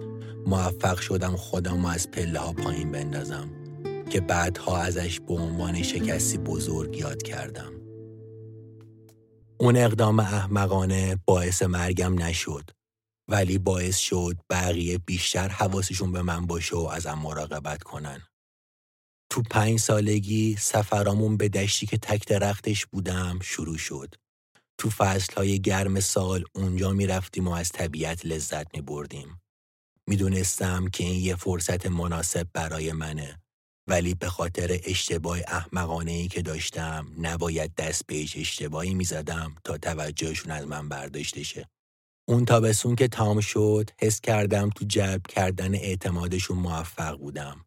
موفق 0.47 0.99
شدم 0.99 1.35
خودم 1.35 1.85
از 1.85 2.11
پله 2.11 2.39
ها 2.39 2.53
پایین 2.53 2.91
بندازم 2.91 3.49
که 4.09 4.21
بعدها 4.21 4.77
ازش 4.77 5.19
به 5.19 5.33
عنوان 5.33 5.83
شکستی 5.83 6.37
بزرگ 6.37 6.97
یاد 6.97 7.23
کردم. 7.23 7.73
اون 9.59 9.77
اقدام 9.77 10.19
احمقانه 10.19 11.17
باعث 11.25 11.63
مرگم 11.63 12.23
نشد 12.23 12.69
ولی 13.27 13.57
باعث 13.57 13.97
شد 13.97 14.37
بقیه 14.49 14.97
بیشتر 14.97 15.47
حواسشون 15.47 16.11
به 16.11 16.21
من 16.21 16.47
باشه 16.47 16.75
و 16.75 16.79
ازم 16.93 17.19
مراقبت 17.23 17.83
کنن. 17.83 18.21
تو 19.31 19.41
پنج 19.41 19.79
سالگی 19.79 20.55
سفرامون 20.59 21.37
به 21.37 21.49
دشتی 21.49 21.85
که 21.85 21.97
تک 21.97 22.27
درختش 22.27 22.85
بودم 22.85 23.39
شروع 23.41 23.77
شد. 23.77 24.15
تو 24.77 24.89
فصلهای 24.89 25.61
گرم 25.61 25.99
سال 25.99 26.43
اونجا 26.55 26.91
می‌رفتیم 26.91 27.47
و 27.47 27.51
از 27.51 27.69
طبیعت 27.69 28.25
لذت 28.25 28.75
می 28.75 28.81
بردیم. 28.81 29.41
می‌دونستم 30.07 30.87
که 30.87 31.03
این 31.03 31.23
یه 31.23 31.35
فرصت 31.35 31.85
مناسب 31.85 32.47
برای 32.53 32.91
منه 32.91 33.39
ولی 33.87 34.13
به 34.13 34.29
خاطر 34.29 34.79
اشتباه 34.83 35.39
احمقانه 35.47 36.11
ای 36.11 36.27
که 36.27 36.41
داشتم 36.41 37.07
نباید 37.17 37.75
دست 37.75 38.05
به 38.07 38.21
اشتباهی 38.21 38.93
می‌زدم 38.93 39.55
تا 39.63 39.77
توجهشون 39.77 40.51
از 40.51 40.67
من 40.67 40.89
برداشته 40.89 41.43
شه. 41.43 41.69
اون 42.27 42.45
تابستون 42.45 42.95
که 42.95 43.07
تام 43.07 43.39
شد 43.39 43.89
حس 44.01 44.21
کردم 44.21 44.69
تو 44.69 44.85
جلب 44.85 45.27
کردن 45.27 45.75
اعتمادشون 45.75 46.57
موفق 46.57 47.17
بودم. 47.17 47.65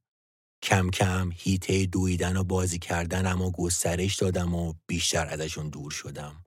کم 0.62 0.90
کم 0.90 1.30
هیته 1.34 1.86
دویدن 1.86 2.36
و 2.36 2.44
بازی 2.44 2.78
کردنم 2.78 3.42
و 3.42 3.50
گسترش 3.50 4.16
دادم 4.16 4.54
و 4.54 4.74
بیشتر 4.86 5.26
ازشون 5.26 5.68
دور 5.68 5.90
شدم. 5.90 6.44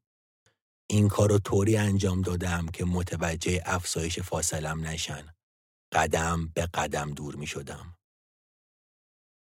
این 0.90 1.08
کار 1.08 1.30
رو 1.30 1.40
طوری 1.40 1.78
انجام 1.78 2.22
دادم 2.22 2.68
که 2.68 2.86
متوجه 2.86 3.62
افزایش 3.66 4.20
فاصلم 4.20 4.88
نشن. 4.88 5.28
قدم 5.94 6.48
به 6.56 6.66
قدم 6.74 7.12
دور 7.14 7.36
می 7.36 7.48
شدم. 7.48 7.98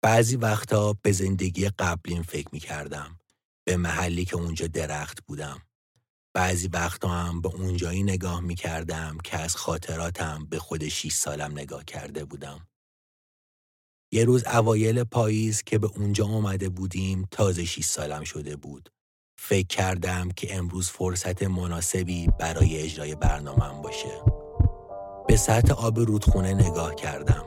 بعضی 0.03 0.37
وقتا 0.37 0.93
به 1.03 1.13
زندگی 1.13 1.69
قبلیم 1.69 2.23
فکر 2.23 2.49
می 2.53 2.61
کردم. 2.61 3.19
به 3.67 3.77
محلی 3.77 4.25
که 4.25 4.37
اونجا 4.37 4.67
درخت 4.67 5.25
بودم. 5.27 5.63
بعضی 6.35 6.69
وقتا 6.69 7.09
هم 7.09 7.41
به 7.41 7.49
اونجایی 7.49 8.03
نگاه 8.03 8.41
می 8.41 8.55
کردم 8.55 9.19
که 9.25 9.39
از 9.39 9.57
خاطراتم 9.57 10.47
به 10.47 10.59
خود 10.59 10.89
6 10.89 11.13
سالم 11.13 11.53
نگاه 11.53 11.85
کرده 11.85 12.25
بودم. 12.25 12.69
یه 14.15 14.25
روز 14.25 14.45
اوایل 14.47 15.05
پاییز 15.05 15.63
که 15.63 15.79
به 15.79 15.91
اونجا 15.97 16.27
آمده 16.27 16.69
بودیم 16.69 17.29
تازه 17.31 17.65
6 17.65 17.85
سالم 17.85 18.25
شده 18.25 18.57
بود. 18.57 18.89
فکر 19.39 19.67
کردم 19.67 20.29
که 20.37 20.57
امروز 20.57 20.91
فرصت 20.91 21.43
مناسبی 21.43 22.29
برای 22.41 22.83
اجرای 22.83 23.15
برنامهم 23.15 23.83
باشه. 23.83 24.23
به 25.29 25.37
سطح 25.37 25.73
آب 25.73 25.99
رودخونه 25.99 26.55
نگاه 26.55 26.95
کردم. 26.95 27.45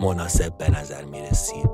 مناسب 0.00 0.58
به 0.58 0.70
نظر 0.80 1.04
می 1.04 1.20
رسید. 1.20 1.70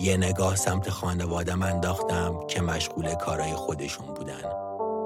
یه 0.00 0.16
نگاه 0.16 0.56
سمت 0.56 0.90
خانوادم 0.90 1.62
انداختم 1.62 2.46
که 2.46 2.62
مشغول 2.62 3.14
کارای 3.14 3.52
خودشون 3.52 4.14
بودن. 4.14 4.42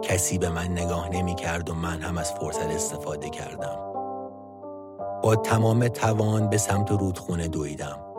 کسی 0.02 0.38
به 0.38 0.50
من 0.50 0.68
نگاه 0.68 1.08
نمی 1.08 1.34
کرد 1.34 1.70
و 1.70 1.75
من 1.75 2.02
هم 2.02 2.18
از 2.18 2.32
فرصت 2.32 2.66
استفاده 2.66 3.30
کردم. 3.30 3.92
با 5.22 5.37
تمام 5.37 5.88
توان 5.88 6.50
به 6.50 6.58
سمت 6.58 6.90
رودخونه 6.90 7.49
دویدم. 7.49 8.10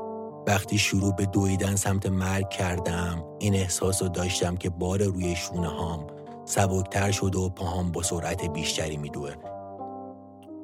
وقتی 0.48 0.78
شروع 0.78 1.16
به 1.16 1.26
دویدن 1.26 1.76
سمت 1.76 2.06
مرگ 2.06 2.50
کردم 2.50 3.24
این 3.40 3.56
احساس 3.56 4.02
رو 4.02 4.10
داشتم 4.10 4.58
که 4.58 4.70
بار 4.70 5.04
روی 5.04 5.36
شونه 5.36 5.68
هام 5.68 6.08
سبکتر 6.46 7.12
شد 7.12 7.36
و 7.36 7.50
پاهام 7.50 7.92
با 7.92 8.04
سرعت 8.04 8.46
بیشتری 8.46 8.98
میدوه 8.98 9.32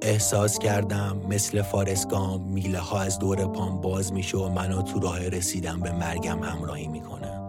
احساس 0.02 0.60
کردم 0.60 1.22
مثل 1.30 1.62
فارسگام 1.62 2.42
میله 2.42 2.80
ها 2.80 3.00
از 3.00 3.20
دور 3.20 3.48
پام 3.48 3.82
باز 3.82 4.14
میشه 4.14 4.38
و 4.38 4.50
منو 4.50 4.82
تو 4.82 5.00
راه 5.00 5.28
رسیدم 5.28 5.80
به 5.80 5.92
مرگم 5.92 6.44
همراهی 6.44 6.88
می‌کنه. 6.88 7.42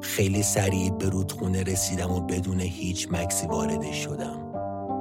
خیلی 0.00 0.42
سریع 0.42 0.90
به 0.90 1.08
رودخونه 1.08 1.62
رسیدم 1.62 2.10
و 2.10 2.20
بدون 2.20 2.60
هیچ 2.60 3.08
مکسی 3.10 3.46
واردش 3.46 3.96
شدم. 3.96 4.48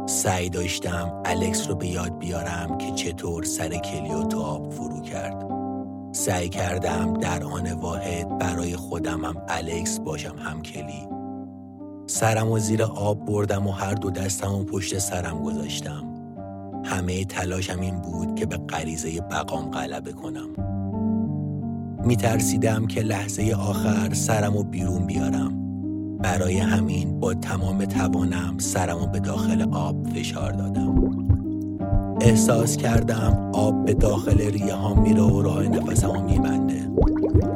سعی 0.07 0.49
داشتم 0.49 1.21
الکس 1.25 1.69
رو 1.69 1.75
به 1.75 1.87
یاد 1.87 2.17
بیارم 2.19 2.77
که 2.77 2.91
چطور 2.91 3.43
سر 3.43 3.69
کلیو 3.69 4.23
تو 4.23 4.41
آب 4.41 4.73
فرو 4.73 5.01
کرد. 5.01 5.56
سعی 6.17 6.49
کردم 6.49 7.13
در 7.13 7.43
آن 7.43 7.71
واحد 7.71 8.37
برای 8.37 8.75
خودم 8.75 9.25
هم 9.25 9.35
الکس 9.47 9.99
باشم 9.99 10.35
هم 10.39 10.61
کلی. 10.61 11.07
سرم 12.07 12.51
و 12.51 12.59
زیر 12.59 12.83
آب 12.83 13.25
بردم 13.25 13.67
و 13.67 13.71
هر 13.71 13.93
دو 13.93 14.11
دستم 14.11 14.53
و 14.53 14.63
پشت 14.63 14.97
سرم 14.97 15.43
گذاشتم. 15.43 16.03
همه 16.85 17.25
تلاشم 17.25 17.79
این 17.79 18.01
بود 18.01 18.35
که 18.35 18.45
به 18.45 18.57
غریزه 18.57 19.21
بقام 19.21 19.71
غلبه 19.71 20.11
کنم. 20.11 20.49
میترسیدم 22.05 22.87
که 22.87 23.01
لحظه 23.01 23.55
آخر 23.59 24.13
سرم 24.13 24.55
و 24.55 24.63
بیرون 24.63 25.05
بیارم. 25.05 25.53
برای 26.17 26.57
همین 26.57 27.19
با 27.19 27.33
تمام 27.33 27.85
توانم 27.85 28.57
سرم 28.57 29.11
به 29.11 29.19
داخل 29.19 29.73
آب 29.73 30.09
فشار 30.09 30.51
دادم. 30.51 31.26
احساس 32.21 32.77
کردم 32.77 33.51
آب 33.53 33.85
به 33.85 33.93
داخل 33.93 34.37
ریه 34.37 34.73
ها 34.73 34.93
میره 34.93 35.21
و 35.21 35.41
راه 35.41 35.63
نفسم 35.63 36.23
میبنده. 36.25 36.91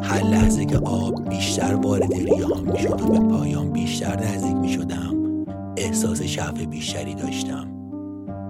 هر 0.02 0.24
لحظه 0.24 0.66
که 0.66 0.78
آب 0.78 1.30
بیشتر 1.30 1.76
وارد 1.76 2.14
ریه 2.14 2.46
ها 2.46 2.62
می‌شد 2.62 3.02
و 3.02 3.08
به 3.08 3.20
پایان 3.20 3.72
بیشتر 3.72 4.24
نزدیک 4.24 4.56
می‌شدم 4.56 5.16
احساس 5.78 6.22
شعف 6.22 6.62
بیشتری 6.62 7.16
داشتم. 7.16 7.68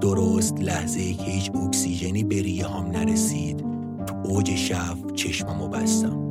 درست 0.01 0.59
لحظه 0.59 1.13
که 1.13 1.23
هیچ 1.23 1.51
اکسیژنی 1.55 2.23
به 2.23 2.41
ریه 2.41 2.67
هم 2.67 2.85
نرسید 2.85 3.57
تو 4.05 4.15
اوج 4.23 4.55
شف 4.55 5.13
چشممو 5.15 5.67
بستم. 5.67 6.30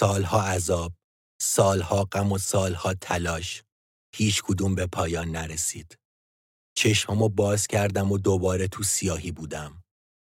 سالها 0.00 0.42
عذاب، 0.42 0.92
سالها 1.42 2.04
غم 2.04 2.32
و 2.32 2.38
سالها 2.38 2.94
تلاش، 2.94 3.62
هیچ 4.14 4.42
کدوم 4.42 4.74
به 4.74 4.86
پایان 4.86 5.28
نرسید. 5.28 5.98
چشممو 6.76 7.28
باز 7.28 7.66
کردم 7.66 8.12
و 8.12 8.18
دوباره 8.18 8.68
تو 8.68 8.82
سیاهی 8.82 9.32
بودم. 9.32 9.82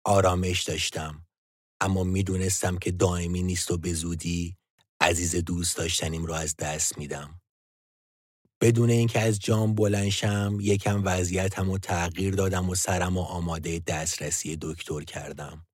آرامش 0.06 0.62
داشتم. 0.62 1.26
اما 1.80 2.04
می‌دونستم 2.04 2.78
که 2.78 2.90
دائمی 2.90 3.42
نیست 3.42 3.70
و 3.70 3.78
به 3.78 3.92
زودی 3.92 4.56
عزیز 5.00 5.36
دوست 5.36 5.76
داشتنیم 5.76 6.24
رو 6.24 6.32
از 6.32 6.56
دست 6.56 6.98
میدم. 6.98 7.40
بدون 8.60 8.90
اینکه 8.90 9.20
از 9.20 9.38
جام 9.38 9.74
بلنشم 9.74 10.58
یکم 10.60 11.02
وضعیتم 11.04 11.70
و 11.70 11.78
تغییر 11.78 12.34
دادم 12.34 12.70
و 12.70 12.74
سرم 12.74 13.16
و 13.16 13.20
آماده 13.22 13.78
دسترسی 13.78 14.58
دکتر 14.60 15.00
کردم. 15.00 15.66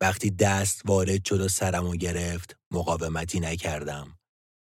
وقتی 0.00 0.30
دست 0.30 0.82
وارد 0.84 1.24
شد 1.24 1.40
و 1.40 1.48
سرم 1.48 1.96
گرفت 1.96 2.56
مقاومتی 2.70 3.40
نکردم. 3.40 4.18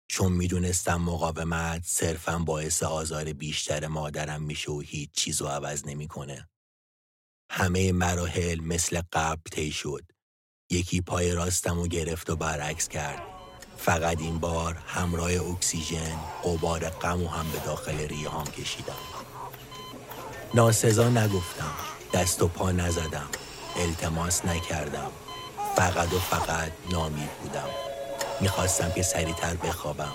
چون 0.07 0.31
می‌دونستم 0.31 1.01
مقاومت 1.01 1.81
صرفا 1.85 2.39
باعث 2.39 2.83
آزار 2.83 3.33
بیشتر 3.33 3.87
مادرم 3.87 4.43
میشه 4.43 4.71
و 4.71 4.79
هیچ 4.79 5.09
چیز 5.13 5.41
رو 5.41 5.47
عوض 5.47 5.85
نمی‌کنه. 5.85 6.49
همه 7.51 7.91
مراحل 7.91 8.59
مثل 8.59 9.01
قبل 9.13 9.41
طی 9.51 9.71
شد. 9.71 10.03
یکی 10.71 11.01
پای 11.01 11.31
راستم 11.33 11.79
و 11.79 11.87
گرفت 11.87 12.29
و 12.29 12.35
برعکس 12.35 12.87
کرد. 12.87 13.21
فقط 13.77 14.21
این 14.21 14.39
بار 14.39 14.75
همراه 14.75 15.31
اکسیژن 15.31 16.19
قبار 16.43 16.89
غم 16.89 17.23
و 17.23 17.27
هم 17.27 17.51
به 17.51 17.59
داخل 17.59 17.97
ریه 17.97 18.29
هم 18.29 18.45
کشیدم. 18.45 18.93
ناسزا 20.53 21.09
نگفتم. 21.09 21.75
دست 22.13 22.41
و 22.41 22.47
پا 22.47 22.71
نزدم. 22.71 23.29
التماس 23.75 24.45
نکردم. 24.45 25.11
فقط 25.75 26.13
و 26.13 26.19
فقط 26.19 26.71
نامید 26.91 27.29
بودم. 27.41 27.69
می‌خواستم 28.41 28.91
که 28.91 29.01
سریعتر 29.01 29.55
بخوابم. 29.55 30.13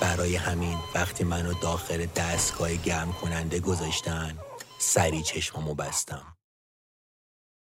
برای 0.00 0.36
همین 0.36 0.78
وقتی 0.94 1.24
منو 1.24 1.54
داخل 1.54 2.06
دستگاه 2.06 2.74
گرم 2.74 3.12
کننده 3.12 3.60
گذاشتن 3.60 4.38
سری 4.78 5.22
چشممو 5.22 5.74
بستم. 5.74 6.36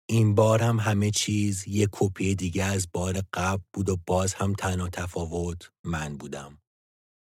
این 0.09 0.35
بار 0.35 0.63
هم 0.63 0.79
همه 0.79 1.11
چیز 1.11 1.67
یه 1.67 1.87
کپی 1.91 2.35
دیگه 2.35 2.63
از 2.63 2.87
بار 2.93 3.21
قبل 3.33 3.63
بود 3.73 3.89
و 3.89 3.97
باز 4.07 4.33
هم 4.33 4.53
تنها 4.53 4.89
تفاوت 4.89 5.71
من 5.83 6.17
بودم. 6.17 6.57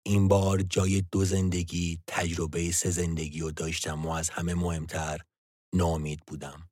این 0.07 0.29
بار 0.29 0.63
جای 0.63 1.05
دو 1.13 1.25
زندگی 1.25 2.03
تجربه 2.07 2.73
سه 2.73 2.91
زندگی 2.91 3.41
رو 3.41 3.51
داشتم 3.51 4.07
و 4.07 4.11
از 4.11 4.31
همه 4.31 4.55
مهمتر 4.55 5.21
نامید 5.75 6.21
بودم. 6.27 6.69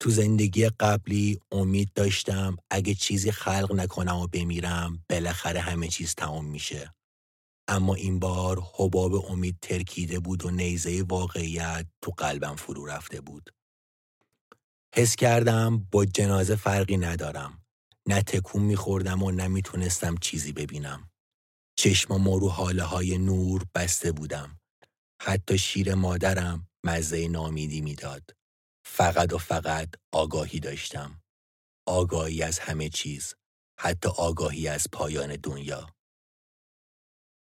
تو 0.00 0.10
زندگی 0.10 0.68
قبلی 0.68 1.40
امید 1.52 1.92
داشتم 1.94 2.56
اگه 2.70 2.94
چیزی 2.94 3.32
خلق 3.32 3.72
نکنم 3.72 4.16
و 4.16 4.26
بمیرم 4.26 5.04
بالاخره 5.10 5.60
همه 5.60 5.88
چیز 5.88 6.14
تمام 6.14 6.44
میشه. 6.44 6.94
اما 7.68 7.94
این 7.94 8.18
بار 8.18 8.62
حباب 8.74 9.14
امید 9.30 9.58
ترکیده 9.62 10.20
بود 10.20 10.44
و 10.44 10.50
نیزه 10.50 11.02
واقعیت 11.02 11.86
تو 12.02 12.10
قلبم 12.10 12.56
فرو 12.56 12.86
رفته 12.86 13.20
بود. 13.20 13.50
حس 14.94 15.16
کردم 15.16 15.88
با 15.92 16.04
جنازه 16.04 16.56
فرقی 16.56 16.96
ندارم. 16.96 17.62
نه 18.06 18.22
تکون 18.22 18.62
میخوردم 18.62 19.22
و 19.22 19.30
نمی‌تونستم 19.30 20.16
چیزی 20.16 20.52
ببینم. 20.52 21.10
چشم 21.76 22.28
رو 22.28 22.48
حاله 22.48 22.82
های 22.82 23.18
نور 23.18 23.64
بسته 23.74 24.12
بودم. 24.12 24.60
حتی 25.22 25.58
شیر 25.58 25.94
مادرم 25.94 26.68
مزه 26.84 27.28
نامیدی 27.28 27.80
می‌داد. 27.80 28.30
فقط 28.86 29.32
و 29.32 29.38
فقط 29.38 29.88
آگاهی 30.12 30.60
داشتم. 30.60 31.22
آگاهی 31.88 32.42
از 32.42 32.58
همه 32.58 32.88
چیز. 32.88 33.34
حتی 33.80 34.08
آگاهی 34.08 34.68
از 34.68 34.86
پایان 34.92 35.36
دنیا. 35.36 35.86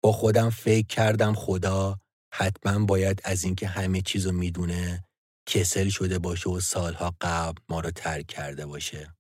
با 0.04 0.12
خودم 0.12 0.50
فکر 0.50 0.88
کردم 0.88 1.34
خدا 1.34 2.00
حتما 2.34 2.86
باید 2.86 3.22
از 3.24 3.44
اینکه 3.44 3.67
همه 3.67 4.02
چیزو 4.02 4.32
می‌دونه 4.32 5.04
کسل 5.48 5.89
شده 5.89 6.20
باشه 6.20 6.50
و 6.50 6.60
سالها 6.60 7.15
قبل 7.22 7.62
ما 7.70 7.80
رو 7.80 7.91
ترک 7.91 8.28
کرده 8.28 8.65
باشه. 8.65 9.15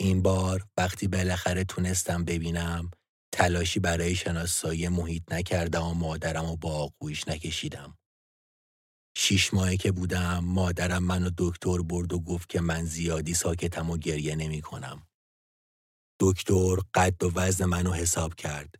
این 0.00 0.22
بار 0.22 0.66
وقتی 0.76 1.08
بالاخره 1.08 1.64
تونستم 1.64 2.24
ببینم 2.24 2.90
تلاشی 3.32 3.80
برای 3.80 4.14
شناسایی 4.14 4.88
محیط 4.88 5.32
نکردم 5.32 5.84
و 5.84 5.94
مادرم 5.94 6.44
و 6.44 6.56
با 6.56 6.70
آغوش 6.74 7.28
نکشیدم. 7.28 7.98
شیش 9.16 9.54
ماهی 9.54 9.76
که 9.76 9.92
بودم 9.92 10.44
مادرم 10.44 11.04
منو 11.04 11.30
دکتر 11.38 11.78
برد 11.78 12.12
و 12.12 12.18
گفت 12.18 12.48
که 12.48 12.60
من 12.60 12.84
زیادی 12.84 13.34
ساکتم 13.34 13.90
و 13.90 13.96
گریه 13.96 14.36
نمی 14.36 14.60
کنم. 14.60 15.02
دکتر 16.20 16.76
قد 16.94 17.24
و 17.24 17.30
وزن 17.34 17.64
منو 17.64 17.92
حساب 17.92 18.34
کرد. 18.34 18.74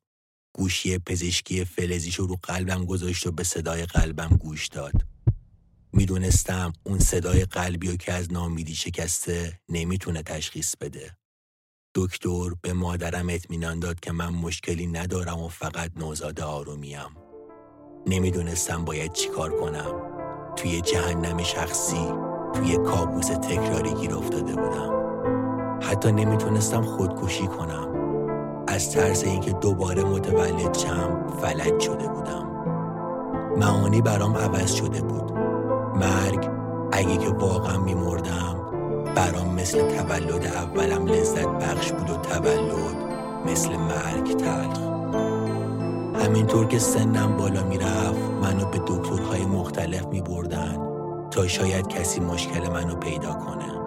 گوشی 0.55 0.99
پزشکی 0.99 1.65
فلزیشو 1.65 2.27
رو 2.27 2.39
قلبم 2.43 2.85
گذاشت 2.85 3.27
و 3.27 3.33
به 3.33 3.45
صدای 3.45 3.87
قلبم 3.87 4.37
گوش 4.37 4.69
داد. 4.69 5.07
می‌دونستم 5.93 6.73
اون 6.85 6.99
صدای 6.99 7.45
قلبی 7.45 7.89
و 7.89 7.97
که 7.97 8.13
از 8.13 8.33
نامیدی 8.33 8.75
شکسته 8.75 9.61
نمی‌تونه 9.69 10.23
تشخیص 10.23 10.75
بده. 10.81 11.17
دکتر 11.95 12.51
به 12.63 12.73
مادرم 12.73 13.29
اطمینان 13.29 13.81
داد 13.81 14.01
که 14.01 14.13
من 14.13 14.29
مشکلی 14.29 14.87
ندارم 14.87 15.41
و 15.41 15.49
فقط 15.49 15.91
نوزاد 15.97 16.41
آرومیم. 16.41 17.17
نمی‌دونستم 18.07 18.85
باید 18.85 19.13
چیکار 19.13 19.61
کنم. 19.61 20.14
توی 20.57 20.81
جهنم 20.81 21.43
شخصی، 21.43 22.09
توی 22.53 22.77
کابوس 22.77 23.27
تکراری 23.27 23.95
گیر 23.95 24.15
افتاده 24.15 24.53
بودم. 24.53 24.95
حتی 25.83 26.13
نمی‌تونستم 26.13 26.83
خودکشی 26.83 27.47
کنم. 27.47 27.89
از 28.69 28.91
ترس 28.91 29.25
اینکه 29.25 29.53
دوباره 29.53 30.05
متولد 30.05 30.75
شم 30.75 31.27
فلج 31.43 31.81
شده 31.81 32.09
بودم. 32.09 32.49
معانی 33.57 34.03
برام 34.03 34.37
عوض 34.37 34.73
شده 34.73 35.03
بود. 35.03 35.33
مرگ 35.95 36.51
اگه 36.93 37.17
که 37.17 37.29
واقعا 37.29 37.79
میمردم 37.79 38.57
برام 39.15 39.55
مثل 39.55 39.89
تولد 39.89 40.47
اولم 40.47 41.07
لذت 41.07 41.49
بخش 41.49 41.93
بود 41.93 42.11
و 42.11 42.17
تولد 42.17 42.97
مثل 43.47 43.71
مرگ 43.71 44.37
تلخ 44.37 44.94
همینطور 46.15 46.67
که 46.67 46.79
سنم 46.79 47.37
بالا 47.37 47.65
می‌رفت 47.65 48.21
منو 48.43 48.65
به 48.71 48.79
دکترهای 48.87 49.45
مختلف 49.45 50.07
می 50.07 50.21
بردن 50.21 50.79
تا 51.31 51.47
شاید 51.47 51.89
کسی 51.89 52.21
مشکل 52.21 52.69
منو 52.73 52.97
پیدا 52.97 53.33
کنه. 53.33 53.81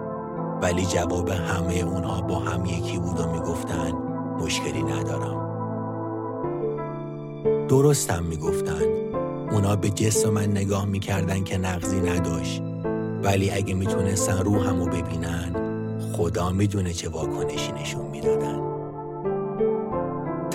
ولی 0.62 0.86
جواب 0.86 1.28
همه 1.28 1.74
اونها 1.74 2.20
با 2.20 2.38
هم 2.38 2.64
یکی 2.64 2.98
بود 2.98 3.20
و 3.20 3.32
می‌گفتن 3.32 3.92
مشکلی 4.40 4.82
ندارم. 4.82 5.48
درستم 7.68 8.22
می‌گفتن. 8.24 8.82
اونا 9.52 9.76
به 9.76 9.90
جسم 9.90 10.30
من 10.30 10.50
نگاه 10.50 10.86
می‌کردن 10.86 11.44
که 11.44 11.58
نقضی 11.58 12.00
نداشت. 12.00 12.62
ولی 13.22 13.50
اگه 13.50 13.74
می‌تونستن 13.74 14.38
روحمو 14.44 14.86
ببینن 14.86 15.56
خدا 16.12 16.50
می‌دونه 16.50 16.92
چه 16.92 17.08
واکنشی 17.08 17.72
نشون 17.72 18.06
می‌دادن. 18.06 18.67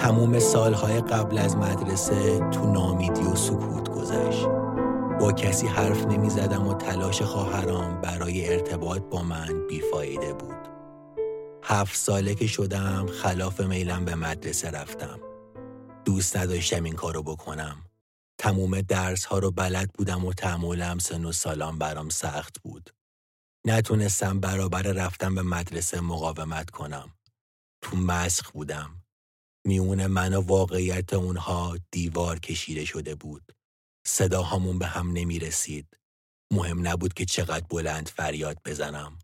تموم 0.03 0.39
سالهای 0.39 1.01
قبل 1.01 1.37
از 1.37 1.57
مدرسه 1.57 2.39
تو 2.49 2.71
نامیدی 2.71 3.21
و 3.21 3.35
سکوت 3.35 3.89
گذشت 3.89 4.47
با 5.19 5.31
کسی 5.31 5.67
حرف 5.67 6.05
نمی‌زدم 6.05 6.67
و 6.67 6.73
تلاش 6.73 7.21
خواهرام 7.21 8.01
برای 8.01 8.53
ارتباط 8.53 9.01
با 9.01 9.21
من 9.23 9.67
بیفایده 9.67 10.33
بود 10.33 10.67
هفت 11.63 11.95
ساله 11.95 12.35
که 12.35 12.47
شدم 12.47 13.07
خلاف 13.07 13.61
میلم 13.61 14.05
به 14.05 14.15
مدرسه 14.15 14.71
رفتم 14.71 15.19
دوست 16.05 16.37
نداشتم 16.37 16.83
این 16.83 16.95
کارو 16.95 17.23
بکنم 17.23 17.75
تموم 18.37 18.81
درس 18.81 19.25
ها 19.25 19.39
رو 19.39 19.51
بلد 19.51 19.91
بودم 19.93 20.25
و 20.25 20.33
تحملم 20.33 20.97
سن 20.97 21.25
و 21.25 21.31
سالان 21.31 21.77
برام 21.77 22.09
سخت 22.09 22.59
بود. 22.61 22.89
نتونستم 23.65 24.39
برابر 24.39 24.81
رفتم 24.81 25.35
به 25.35 25.41
مدرسه 25.41 26.01
مقاومت 26.01 26.69
کنم. 26.69 27.09
تو 27.81 27.97
مسخ 27.97 28.51
بودم. 28.51 29.02
میون 29.65 30.07
من 30.07 30.33
و 30.33 30.41
واقعیت 30.41 31.13
اونها 31.13 31.77
دیوار 31.91 32.39
کشیده 32.39 32.85
شده 32.85 33.15
بود. 33.15 33.51
صداهامون 34.07 34.79
به 34.79 34.87
هم 34.87 35.11
نمی 35.11 35.39
رسید. 35.39 35.97
مهم 36.53 36.87
نبود 36.87 37.13
که 37.13 37.25
چقدر 37.25 37.67
بلند 37.69 38.09
فریاد 38.09 38.57
بزنم. 38.65 39.19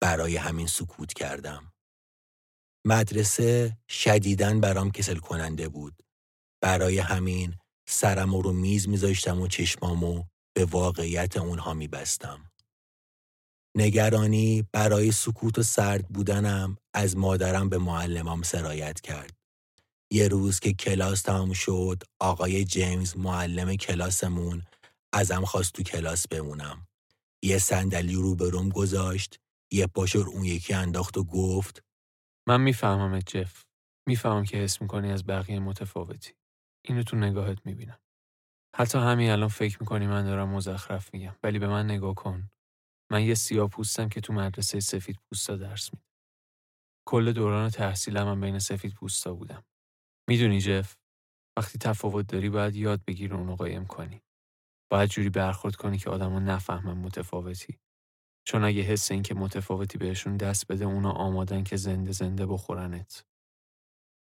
برای 0.00 0.36
همین 0.36 0.66
سکوت 0.66 1.12
کردم. 1.12 1.72
مدرسه 2.86 3.78
شدیدن 3.90 4.60
برام 4.60 4.90
کسل 4.90 5.16
کننده 5.16 5.68
بود. 5.68 6.02
برای 6.62 6.98
همین 6.98 7.54
سرم 7.88 8.36
رو 8.36 8.52
میز 8.52 8.88
میذاشتم 8.88 9.40
و 9.40 9.48
چشمامو 9.48 10.24
به 10.56 10.64
واقعیت 10.64 11.36
اونها 11.36 11.74
میبستم. 11.74 12.50
نگرانی 13.76 14.68
برای 14.72 15.12
سکوت 15.12 15.58
و 15.58 15.62
سرد 15.62 16.08
بودنم 16.08 16.78
از 16.94 17.16
مادرم 17.16 17.68
به 17.68 17.78
معلمام 17.78 18.42
سرایت 18.42 19.00
کرد. 19.00 19.39
یه 20.12 20.28
روز 20.28 20.60
که 20.60 20.72
کلاس 20.72 21.22
تمام 21.22 21.52
شد 21.52 22.02
آقای 22.20 22.64
جیمز 22.64 23.16
معلم 23.16 23.76
کلاسمون 23.76 24.62
ازم 25.12 25.44
خواست 25.44 25.72
تو 25.72 25.82
کلاس 25.82 26.28
بمونم. 26.28 26.88
یه 27.44 27.58
صندلی 27.58 28.14
رو 28.14 28.34
روم 28.34 28.68
گذاشت 28.68 29.40
یه 29.72 29.86
پاشور 29.86 30.28
اون 30.28 30.44
یکی 30.44 30.74
انداخت 30.74 31.18
و 31.18 31.24
گفت 31.24 31.84
من 32.48 32.60
می‌فهمم 32.60 33.18
جف. 33.18 33.64
می‌فهمم 34.08 34.44
که 34.44 34.56
حس 34.56 34.82
می‌کنی 34.82 35.12
از 35.12 35.26
بقیه 35.26 35.58
متفاوتی. 35.58 36.32
اینو 36.84 37.02
تو 37.02 37.16
نگاهت 37.16 37.66
می‌بینم. 37.66 37.98
حتی 38.76 38.98
همین 38.98 39.30
الان 39.30 39.48
فکر 39.48 39.78
می‌کنی 39.80 40.06
من 40.06 40.24
دارم 40.24 40.48
مزخرف 40.48 41.14
میگم 41.14 41.36
ولی 41.42 41.58
به 41.58 41.68
من 41.68 41.84
نگاه 41.84 42.14
کن. 42.14 42.50
من 43.12 43.24
یه 43.24 43.34
سیاه 43.34 43.68
پوستم 43.68 44.08
که 44.08 44.20
تو 44.20 44.32
مدرسه 44.32 44.80
سفید 44.80 45.16
پوستا 45.16 45.56
درس 45.56 45.94
میدم. 45.94 46.06
کل 47.08 47.32
دوران 47.32 47.70
تحصیلم 47.70 48.28
هم 48.28 48.40
بین 48.40 48.58
سفید 48.58 48.94
پوستا 48.94 49.34
بودم. 49.34 49.64
می‌دونی 50.30 50.60
جف 50.60 50.96
وقتی 51.58 51.78
تفاوت 51.78 52.26
داری 52.26 52.50
باید 52.50 52.76
یاد 52.76 53.04
بگیری 53.06 53.34
اونو 53.34 53.56
قایم 53.56 53.86
کنی. 53.86 54.22
باید 54.92 55.10
جوری 55.10 55.30
برخورد 55.30 55.76
کنی 55.76 55.98
که 55.98 56.10
آدما 56.10 56.38
نفهمن 56.38 56.98
متفاوتی. 56.98 57.78
چون 58.46 58.64
اگه 58.64 58.82
حس 58.82 59.10
این 59.10 59.22
که 59.22 59.34
متفاوتی 59.34 59.98
بهشون 59.98 60.36
دست 60.36 60.72
بده 60.72 60.84
اونا 60.84 61.12
آمادن 61.12 61.64
که 61.64 61.76
زنده 61.76 62.12
زنده 62.12 62.46
بخورنت. 62.46 63.26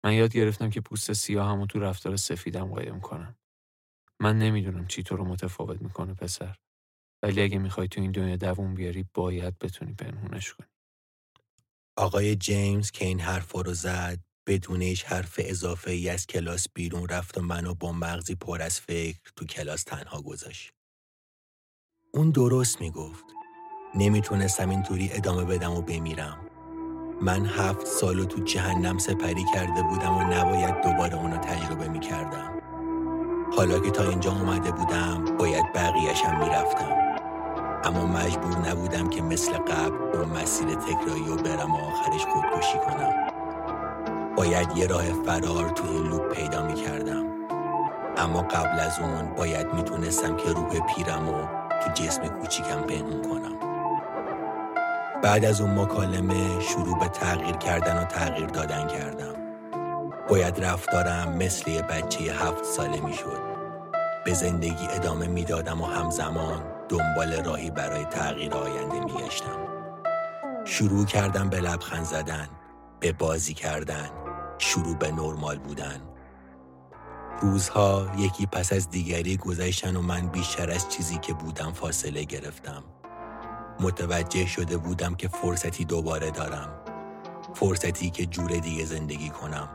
من 0.06 0.14
یاد 0.14 0.34
گرفتم 0.34 0.70
که 0.70 0.82
پوست 0.82 1.14
سیاه 1.14 1.50
همو 1.50 1.66
تو 1.66 1.80
رفتار 1.80 2.16
سفیدم 2.16 2.68
قایم 2.68 3.00
کنم. 3.00 3.36
من 4.22 4.38
نمی‌دونم 4.40 4.88
چی 4.88 5.04
تو 5.04 5.16
رو 5.16 5.26
متفاوت 5.26 5.82
می‌کنه 5.82 6.14
پسر. 6.14 6.56
ولی 7.24 7.42
اگه 7.42 7.58
می‌خوای 7.58 7.88
تو 7.88 8.02
این 8.02 8.12
دنیا 8.12 8.36
دووم 8.36 8.76
بیاری 8.76 9.06
باید 9.14 9.60
بتونی 9.60 9.94
پنهونش 9.94 10.54
کنی. 10.54 10.68
آقای 11.98 12.36
جیمز 12.36 12.92
که 12.92 13.06
این 13.06 13.20
حرف 13.20 13.52
رو 13.52 13.74
زد 13.74 14.25
بدون 14.48 14.82
هیچ 14.82 15.06
حرف 15.06 15.36
اضافه 15.38 15.92
ای 15.92 16.10
از 16.10 16.28
کلاس 16.28 16.68
بیرون 16.74 17.08
رفت 17.10 17.38
و 17.38 17.42
منو 17.42 17.74
با 17.74 17.92
مغزی 17.92 18.36
پر 18.36 18.62
از 18.62 18.80
فکر 18.80 19.20
تو 19.36 19.46
کلاس 19.46 19.84
تنها 19.84 20.22
گذاشت. 20.22 20.72
اون 22.14 22.32
درست 22.32 22.82
می‌گفت. 22.82 23.26
نمی‌تونستم 23.96 24.70
اینطوری 24.70 25.10
ادامه 25.14 25.46
بدم 25.46 25.72
و 25.72 25.82
بمیرم. 25.82 26.40
من 27.22 27.46
هفت 27.46 27.88
سالو 27.88 28.26
تو 28.26 28.44
جهنم 28.44 28.98
سپری 28.98 29.46
کرده 29.54 29.82
بودم 29.82 30.18
و 30.18 30.24
نباید 30.24 30.82
دوباره 30.82 31.16
اونو 31.16 31.38
تجربه 31.38 31.88
می‌کردم. 31.88 32.62
حالا 33.58 33.80
که 33.80 33.92
تا 33.92 34.10
اینجا 34.10 34.32
اومده 34.32 34.72
بودم 34.72 35.38
باید 35.38 35.74
بقیهشم 35.74 36.40
می‌رفتم. 36.40 37.06
اما 37.84 38.06
مجبور 38.06 38.70
نبودم 38.70 39.10
که 39.10 39.22
مثل 39.22 39.54
قبل 39.54 40.18
اون 40.18 40.30
مسیر 40.30 40.76
تکراری 40.76 41.30
و 41.30 41.36
برم 41.36 41.72
و 41.72 41.78
آخرش 41.78 42.22
خودکشی 42.26 42.78
کنم. 42.78 43.25
باید 44.36 44.78
یه 44.78 44.88
راه 44.88 45.04
فرار 45.26 45.70
تو 45.70 45.84
این 45.88 46.08
لوپ 46.08 46.34
پیدا 46.34 46.68
می 46.68 46.74
کردم. 46.74 47.26
اما 48.18 48.42
قبل 48.42 48.80
از 48.80 49.00
اون 49.00 49.36
باید 49.36 49.74
می‌تونستم 49.74 50.36
که 50.36 50.50
روح 50.50 50.80
پیرم 50.80 51.30
و 51.30 51.48
تو 51.84 51.92
جسم 51.94 52.28
کوچیکم 52.28 52.82
پنهون 52.82 53.22
کنم. 53.22 53.56
بعد 55.24 55.46
از 55.46 55.62
اون 55.62 55.80
مکالمه 55.80 56.60
شروع 56.60 57.00
به 57.00 57.08
تغییر 57.08 57.56
کردن 57.56 57.98
و 58.02 58.06
تغییر 58.06 58.46
دادن 58.46 58.88
کردم. 58.88 59.36
باید 60.30 60.66
رفتارم 60.66 61.38
مثل 61.38 61.72
یه 61.72 61.82
بچه 61.82 62.24
هفت 62.34 62.64
ساله 62.64 63.00
می‌شد. 63.00 63.42
به 64.26 64.34
زندگی 64.34 64.88
ادامه 64.90 65.28
می‌دادم 65.28 65.82
و 65.82 65.86
همزمان 65.86 66.64
دنبال 66.90 67.44
راهی 67.46 67.72
برای 67.72 68.06
تغییر 68.06 68.54
آینده 68.54 69.00
میگشتم. 69.00 69.60
شروع 70.66 71.06
کردم 71.06 71.50
به 71.50 71.60
لبخند 71.60 72.04
زدن، 72.04 72.48
به 73.00 73.12
بازی 73.12 73.54
کردن، 73.54 74.10
شروع 74.58 74.96
به 74.96 75.12
نرمال 75.12 75.60
بودن. 75.60 76.02
روزها 77.42 78.12
یکی 78.18 78.46
پس 78.46 78.74
از 78.74 78.90
دیگری 78.90 79.38
گذشتن 79.38 79.96
و 79.96 80.02
من 80.02 80.28
بیشتر 80.28 80.72
از 80.72 80.90
چیزی 80.90 81.18
که 81.18 81.34
بودم 81.34 81.74
فاصله 81.74 82.24
گرفتم. 82.24 82.84
متوجه 83.80 84.46
شده 84.46 84.78
بودم 84.78 85.16
که 85.16 85.28
فرصتی 85.28 85.86
دوباره 85.86 86.32
دارم. 86.32 86.86
فرصتی 87.56 88.10
که 88.10 88.26
جور 88.26 88.52
دیگه 88.52 88.86
زندگی 88.86 89.30
کنم. 89.30 89.70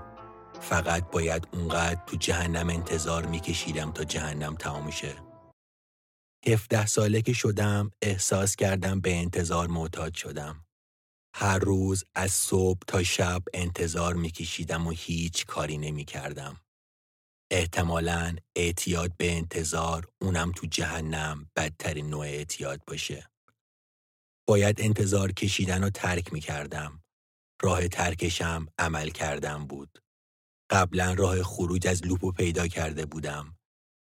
فقط 0.61 1.11
باید 1.11 1.49
اونقدر 1.53 2.01
تو 2.07 2.17
جهنم 2.17 2.71
انتظار 2.71 3.27
میکشیدم 3.27 3.93
تا 3.93 4.05
جهنم 4.05 4.55
تمام 4.55 4.91
شه. 4.91 5.15
هفده 6.47 6.87
ساله 6.87 7.23
که 7.23 7.33
شدم 7.33 7.91
احساس 8.03 8.57
کردم 8.57 9.01
به 9.01 9.17
انتظار 9.17 9.69
معتاد 9.69 10.15
شدم. 10.15 10.65
هر 11.35 11.59
روز 11.59 12.05
از 12.15 12.33
صبح 12.33 12.81
تا 12.87 13.03
شب 13.03 13.43
انتظار 13.55 14.15
میکشیدم 14.15 14.87
و 14.87 14.91
هیچ 14.91 15.47
کاری 15.47 15.79
نمی‌کردم. 15.79 16.61
احتمالا 17.51 18.37
اعتیاد 18.57 19.17
به 19.17 19.33
انتظار 19.37 20.09
اونم 20.23 20.53
تو 20.53 20.67
جهنم 20.67 21.51
بدترین 21.57 22.11
نوع 22.11 22.27
اعتیاد 22.27 22.85
باشه. 22.87 23.31
باید 24.49 24.81
انتظار 24.81 25.33
کشیدن 25.33 25.85
و 25.85 25.91
ترک 25.91 26.33
می‌کردم. 26.33 27.05
راه 27.63 27.89
ترکشم 27.89 28.67
عمل 28.79 29.11
کردم 29.11 29.67
بود. 29.67 30.03
قبلا 30.71 31.15
راه 31.15 31.43
خروج 31.43 31.87
از 31.87 32.07
لوپو 32.07 32.33
پیدا 32.33 32.69
کرده 32.69 33.07
بودم. 33.07 33.59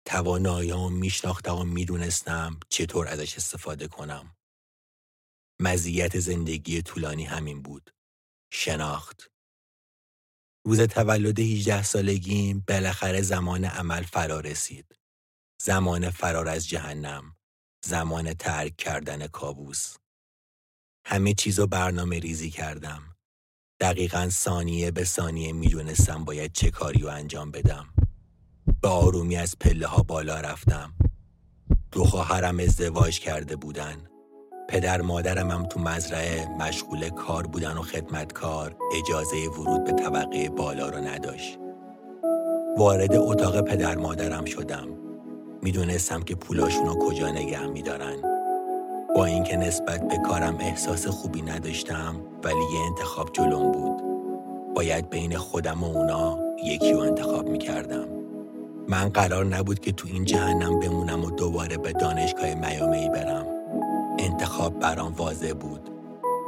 تواناییام 0.07 0.93
میشناختم 0.93 1.57
و 1.57 1.65
می‌دونستم 1.65 2.61
چطور 2.69 3.09
ازش 3.09 3.37
استفاده 3.37 3.89
کنم. 3.89 4.37
مزیت 5.63 6.19
زندگی 6.19 6.83
طولانی 6.83 7.25
همین 7.25 7.63
بود. 7.63 7.95
شناخت. 8.53 9.31
روز 10.67 10.81
تولد 10.81 11.41
18 11.41 11.83
سالگیم 11.83 12.65
بالاخره 12.69 13.23
زمان 13.23 13.65
عمل 13.65 14.03
فرا 14.03 14.41
رسید. 14.41 14.99
زمان 15.63 16.11
فرار 16.11 16.49
از 16.49 16.69
جهنم. 16.69 17.37
زمان 17.85 18.35
ترک 18.35 18.77
کردن 18.77 19.27
کابوس. 19.27 19.97
همه 21.07 21.35
چیزو 21.35 21.67
برنامه 21.67 22.19
ریزی 22.19 22.51
کردم. 22.51 23.17
دقیقا 23.81 24.31
ثانیه 24.31 24.91
به 24.91 25.05
ثانیه 25.05 25.53
می‌دونستم 25.53 26.25
باید 26.25 26.53
چه 26.53 26.71
کاری 26.71 27.01
رو 27.01 27.09
انجام 27.09 27.51
بدم. 27.51 27.95
به 28.83 28.89
آرومی 28.89 29.37
از 29.37 29.59
پله 29.61 29.87
ها 29.87 30.03
بالا 30.03 30.41
رفتم. 30.41 30.95
دو 31.93 32.05
خواهرم 32.05 32.61
ازدواج 32.61 33.21
کرده 33.21 33.57
بودن. 33.57 34.12
پدر 34.69 35.01
مادرم 35.01 35.51
هم 35.51 35.63
تو 35.63 35.81
مزرعه 35.81 36.49
مشغول 36.59 37.09
کار 37.09 37.47
بودن 37.47 37.77
و 37.77 37.83
خدمتکار 37.83 38.77
اجازه 38.99 39.37
ورود 39.49 39.85
به 39.85 39.93
طبقه 39.93 40.49
بالا 40.49 40.89
رو 40.89 40.99
نداشت. 40.99 41.59
وارد 42.79 43.15
اتاق 43.15 43.61
پدر 43.61 43.95
مادرم 43.99 44.45
شدم. 44.45 44.89
می‌دونستم 45.63 46.23
که 46.23 46.35
پولاشون 46.35 46.87
رو 46.87 46.95
کجا 46.95 47.31
نگه 47.31 47.67
میدارن. 47.67 48.17
با 49.17 49.25
اینکه 49.25 49.57
نسبت 49.57 50.09
به 50.09 50.19
کارم 50.19 50.57
احساس 50.61 51.07
خوبی 51.07 51.43
نداشتم 51.43 52.17
ولی 52.45 52.65
یه 52.75 52.81
انتخاب 52.87 53.33
جلوم 53.33 53.73
بود. 53.73 54.03
باید 54.75 55.11
بین 55.11 55.37
خودم 55.37 55.85
و 55.85 55.87
اونا 55.97 56.39
یکی 56.65 56.93
رو 56.93 56.99
انتخاب 56.99 57.49
می‌کردم. 57.49 58.07
من 58.89 59.09
قرار 59.09 59.45
نبود 59.45 59.81
که 59.81 59.93
تو 59.93 60.09
این 60.09 60.25
جهنم 60.25 60.81
بمونم 60.81 61.25
و 61.25 61.31
دوباره 61.31 61.77
به 61.77 61.93
دانشگاه 61.93 62.55
میامی 62.55 63.09
برم. 63.09 63.62
انتخاب 64.23 64.79
برام 64.79 65.13
واضح 65.13 65.53
بود. 65.53 65.91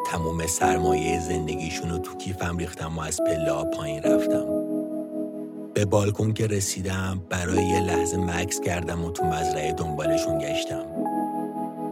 تموم 0.07 0.47
سرمایه 0.47 1.21
زندگیشون 1.21 1.91
رو 1.91 1.99
تو 1.99 2.17
کیفم 2.17 2.57
ریختم 2.57 2.99
و 2.99 3.01
از 3.01 3.21
پله 3.27 3.65
پایین 3.65 4.03
رفتم. 4.03 4.47
به 5.75 5.85
بالکن 5.85 6.33
که 6.33 6.47
رسیدم 6.47 7.23
برای 7.31 7.65
یه 7.65 7.81
لحظه 7.81 8.17
مکس 8.17 8.61
کردم 8.61 9.05
و 9.05 9.11
تو 9.11 9.25
مزرعه 9.25 9.73
دنبالشون 9.73 10.39
گشتم. 10.39 10.87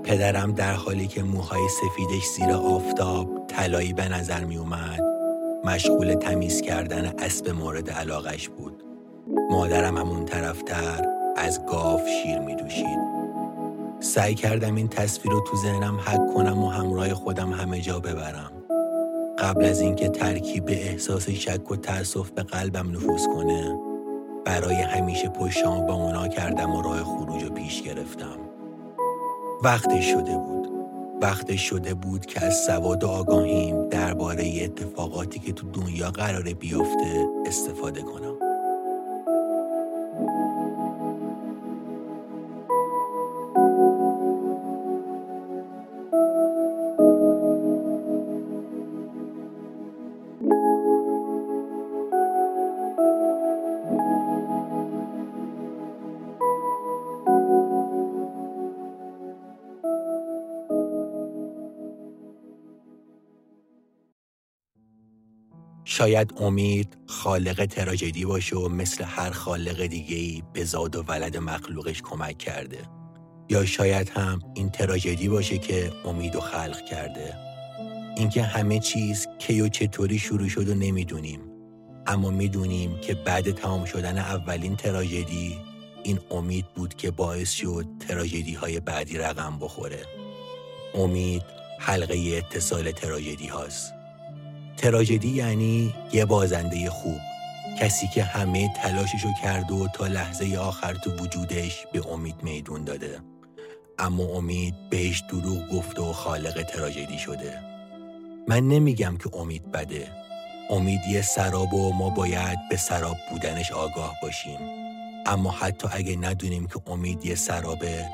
پدرم 0.04 0.52
در 0.52 0.72
حالی 0.72 1.06
که 1.06 1.22
موهای 1.22 1.68
سفیدش 1.68 2.26
زیر 2.26 2.50
آفتاب 2.52 3.46
طلایی 3.48 3.92
به 3.92 4.08
نظر 4.08 4.44
می 4.44 4.56
اومد 4.56 5.00
مشغول 5.64 6.14
تمیز 6.14 6.60
کردن 6.60 7.12
اسب 7.18 7.48
مورد 7.48 7.90
علاقش 7.90 8.48
بود. 8.48 8.84
مادرم 9.50 9.96
همون 9.96 10.24
طرفتر 10.24 11.08
از 11.36 11.66
گاف 11.66 12.08
شیر 12.08 12.38
می 12.38 12.56
دوشید. 12.56 13.11
سعی 14.02 14.34
کردم 14.34 14.74
این 14.74 14.88
تصویر 14.88 15.32
رو 15.32 15.40
تو 15.40 15.56
ذهنم 15.56 15.96
حک 15.96 16.34
کنم 16.34 16.64
و 16.64 16.68
همراه 16.68 17.14
خودم 17.14 17.52
همه 17.52 17.80
جا 17.80 18.00
ببرم. 18.00 18.52
قبل 19.38 19.64
از 19.64 19.80
اینکه 19.80 20.08
ترکیب 20.08 20.64
احساس 20.68 21.30
شک 21.30 21.70
و 21.70 21.76
تأسف 21.76 22.30
به 22.30 22.42
قلبم 22.42 22.90
نفوذ 22.90 23.26
کنه 23.26 23.78
برای 24.44 24.74
همیشه 24.74 25.28
پشتام 25.28 25.86
با 25.86 25.94
اونا 25.94 26.28
کردم 26.28 26.74
و 26.74 26.82
راه 26.82 27.04
خروج 27.04 27.44
رو 27.44 27.50
پیش 27.50 27.82
گرفتم. 27.82 28.38
وقتی 29.62 30.02
شده 30.02 30.36
بود. 30.36 30.68
وقت 31.22 31.56
شده 31.56 31.94
بود 31.94 32.26
که 32.26 32.44
از 32.44 32.56
سواد 32.66 33.04
و 33.04 33.08
آگاهیم 33.08 33.88
درباره 33.88 34.64
اتفاقاتی 34.64 35.38
که 35.38 35.52
تو 35.52 35.70
دنیا 35.70 36.10
قراره 36.10 36.54
بیفته 36.54 37.28
استفاده 37.46 38.02
کنم. 38.02 38.51
شاید 66.12 66.34
امید 66.40 66.96
خالق 67.06 67.66
تراژدی 67.66 68.24
باشه 68.24 68.56
و 68.56 68.68
مثل 68.68 69.04
هر 69.04 69.30
خالق 69.30 69.86
دیگه 69.86 70.16
ای 70.16 70.42
به 70.52 70.64
زاد 70.64 70.96
و 70.96 71.02
ولد 71.02 71.36
مخلوقش 71.36 72.02
کمک 72.02 72.38
کرده. 72.38 72.78
یا 73.50 73.64
شاید 73.64 74.08
هم 74.08 74.38
این 74.54 74.70
تراژدی 74.70 75.28
باشه 75.28 75.58
که 75.58 75.92
امید 76.04 76.36
و 76.36 76.40
خلق 76.40 76.84
کرده. 76.84 77.34
اینکه 78.16 78.42
همه 78.42 78.78
چیز 78.78 79.26
کی 79.38 79.60
و 79.60 79.68
چطوری 79.68 80.18
شروع 80.18 80.48
شد 80.48 80.68
و 80.68 80.74
نمی‌دونیم. 80.74 81.40
اما 82.06 82.30
می‌دونیم 82.30 82.98
که 82.98 83.14
بعد 83.14 83.50
تمام 83.50 83.84
شدن 83.84 84.18
اولین 84.18 84.76
تراژدی 84.76 85.58
این 86.02 86.18
امید 86.30 86.66
بود 86.74 86.94
که 86.94 87.10
باعث 87.10 87.50
شد 87.50 87.86
تراژدی 88.08 88.54
های 88.54 88.80
بعدی 88.80 89.18
رقم 89.18 89.58
بخوره. 89.60 90.02
امید 90.94 91.42
حلقه 91.78 92.14
اتصال 92.36 92.90
تراژدی 92.90 93.46
هاست. 93.46 94.01
تراژدی 94.76 95.28
یعنی 95.28 95.94
یه 96.12 96.24
بازنده 96.24 96.90
خوب. 96.90 97.20
کسی 97.80 98.08
که 98.08 98.22
همه 98.22 98.68
تلاششو 98.76 99.28
کرد 99.42 99.70
و 99.72 99.88
تا 99.88 100.06
لحظه 100.06 100.56
آخر 100.56 100.94
تو 100.94 101.10
وجودش 101.10 101.86
به 101.92 102.12
امید 102.12 102.42
میدون 102.42 102.84
داده. 102.84 103.20
اما 103.98 104.24
امید 104.24 104.74
بهش 104.90 105.22
دروغ 105.28 105.68
گفت 105.68 105.98
و 105.98 106.12
خالق 106.12 106.62
تراژدی 106.62 107.18
شده. 107.18 107.58
من 108.48 108.68
نمیگم 108.68 109.16
که 109.16 109.36
امید 109.36 109.72
بده. 109.72 110.08
امید 110.70 111.00
یه 111.08 111.22
سراب 111.22 111.74
و 111.74 111.92
ما 111.92 112.10
باید 112.10 112.58
به 112.70 112.76
سراب 112.76 113.16
بودنش 113.30 113.72
آگاه 113.72 114.14
باشیم. 114.22 114.58
اما 115.26 115.50
حتی 115.50 115.88
اگه 115.92 116.16
ندونیم 116.16 116.66
که 116.66 116.80
امید 116.86 117.26
یه 117.26 117.34
سرابه 117.34 118.06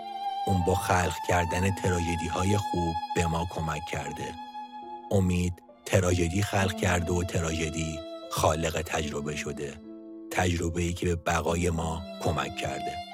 اون 0.47 0.65
با 0.67 0.75
خلق 0.75 1.15
کردن 1.29 1.71
تراژدی 1.75 2.27
های 2.35 2.57
خوب 2.57 2.95
به 3.15 3.27
ما 3.27 3.47
کمک 3.51 3.83
کرده. 3.93 4.35
امید 5.11 5.53
تراژدی 5.89 6.43
خلق 6.43 6.77
کرده 6.77 7.13
و 7.13 7.25
تراژدی 7.25 8.01
خالق 8.31 8.83
تجربه 8.83 9.37
شده. 9.37 9.75
تجربه 10.31 10.83
ای 10.83 10.93
که 10.93 11.07
به 11.07 11.17
بقای 11.17 11.71
ما 11.71 12.03
کمک 12.23 12.57
کرده. 12.57 13.08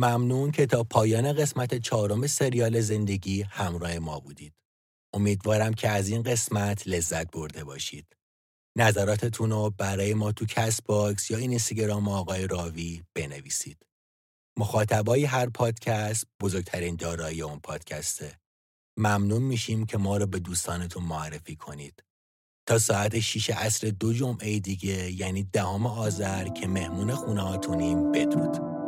ممنون 0.00 0.50
که 0.50 0.66
تا 0.66 0.84
پایان 0.84 1.32
قسمت 1.32 1.74
چهارم 1.74 2.26
سریال 2.26 2.80
زندگی 2.80 3.42
همراه 3.42 3.98
ما 3.98 4.20
بودید. 4.20 4.54
امیدوارم 5.14 5.74
که 5.74 5.88
از 5.88 6.08
این 6.08 6.22
قسمت 6.22 6.88
لذت 6.88 7.30
برده 7.30 7.64
باشید. 7.64 8.16
نظراتتون 8.78 9.50
رو 9.50 9.70
برای 9.78 10.14
ما 10.14 10.32
تو 10.32 10.46
Castbox 10.46 11.30
یا 11.30 11.38
این 11.38 11.50
اینستاگرام 11.50 12.08
آقای 12.08 12.46
راوی 12.46 13.02
بنویسید. 13.14 13.86
مخاطبای 14.58 15.24
هر 15.24 15.46
پادکست 15.46 16.24
بزرگترین 16.40 16.96
دارایی 16.96 17.42
اون 17.42 17.60
پادکسته. 17.60 18.38
ممنون 18.96 19.42
میشیم 19.42 19.86
که 19.86 19.98
ما 19.98 20.16
رو 20.16 20.26
به 20.26 20.38
دوستانتون 20.38 21.04
معرفی 21.04 21.56
کنید. 21.56 22.04
تا 22.66 22.78
ساعت 22.78 23.20
6 23.20 23.50
عصر 23.50 23.88
دو 23.90 24.12
جمعه 24.12 24.58
دیگه 24.58 25.10
یعنی 25.12 25.42
دهم 25.42 25.86
آذر 25.86 26.48
که 26.48 26.68
مهمون 26.68 27.14
خونه 27.14 27.40
هاتونیم 27.40 28.12
بدرود. 28.12 28.79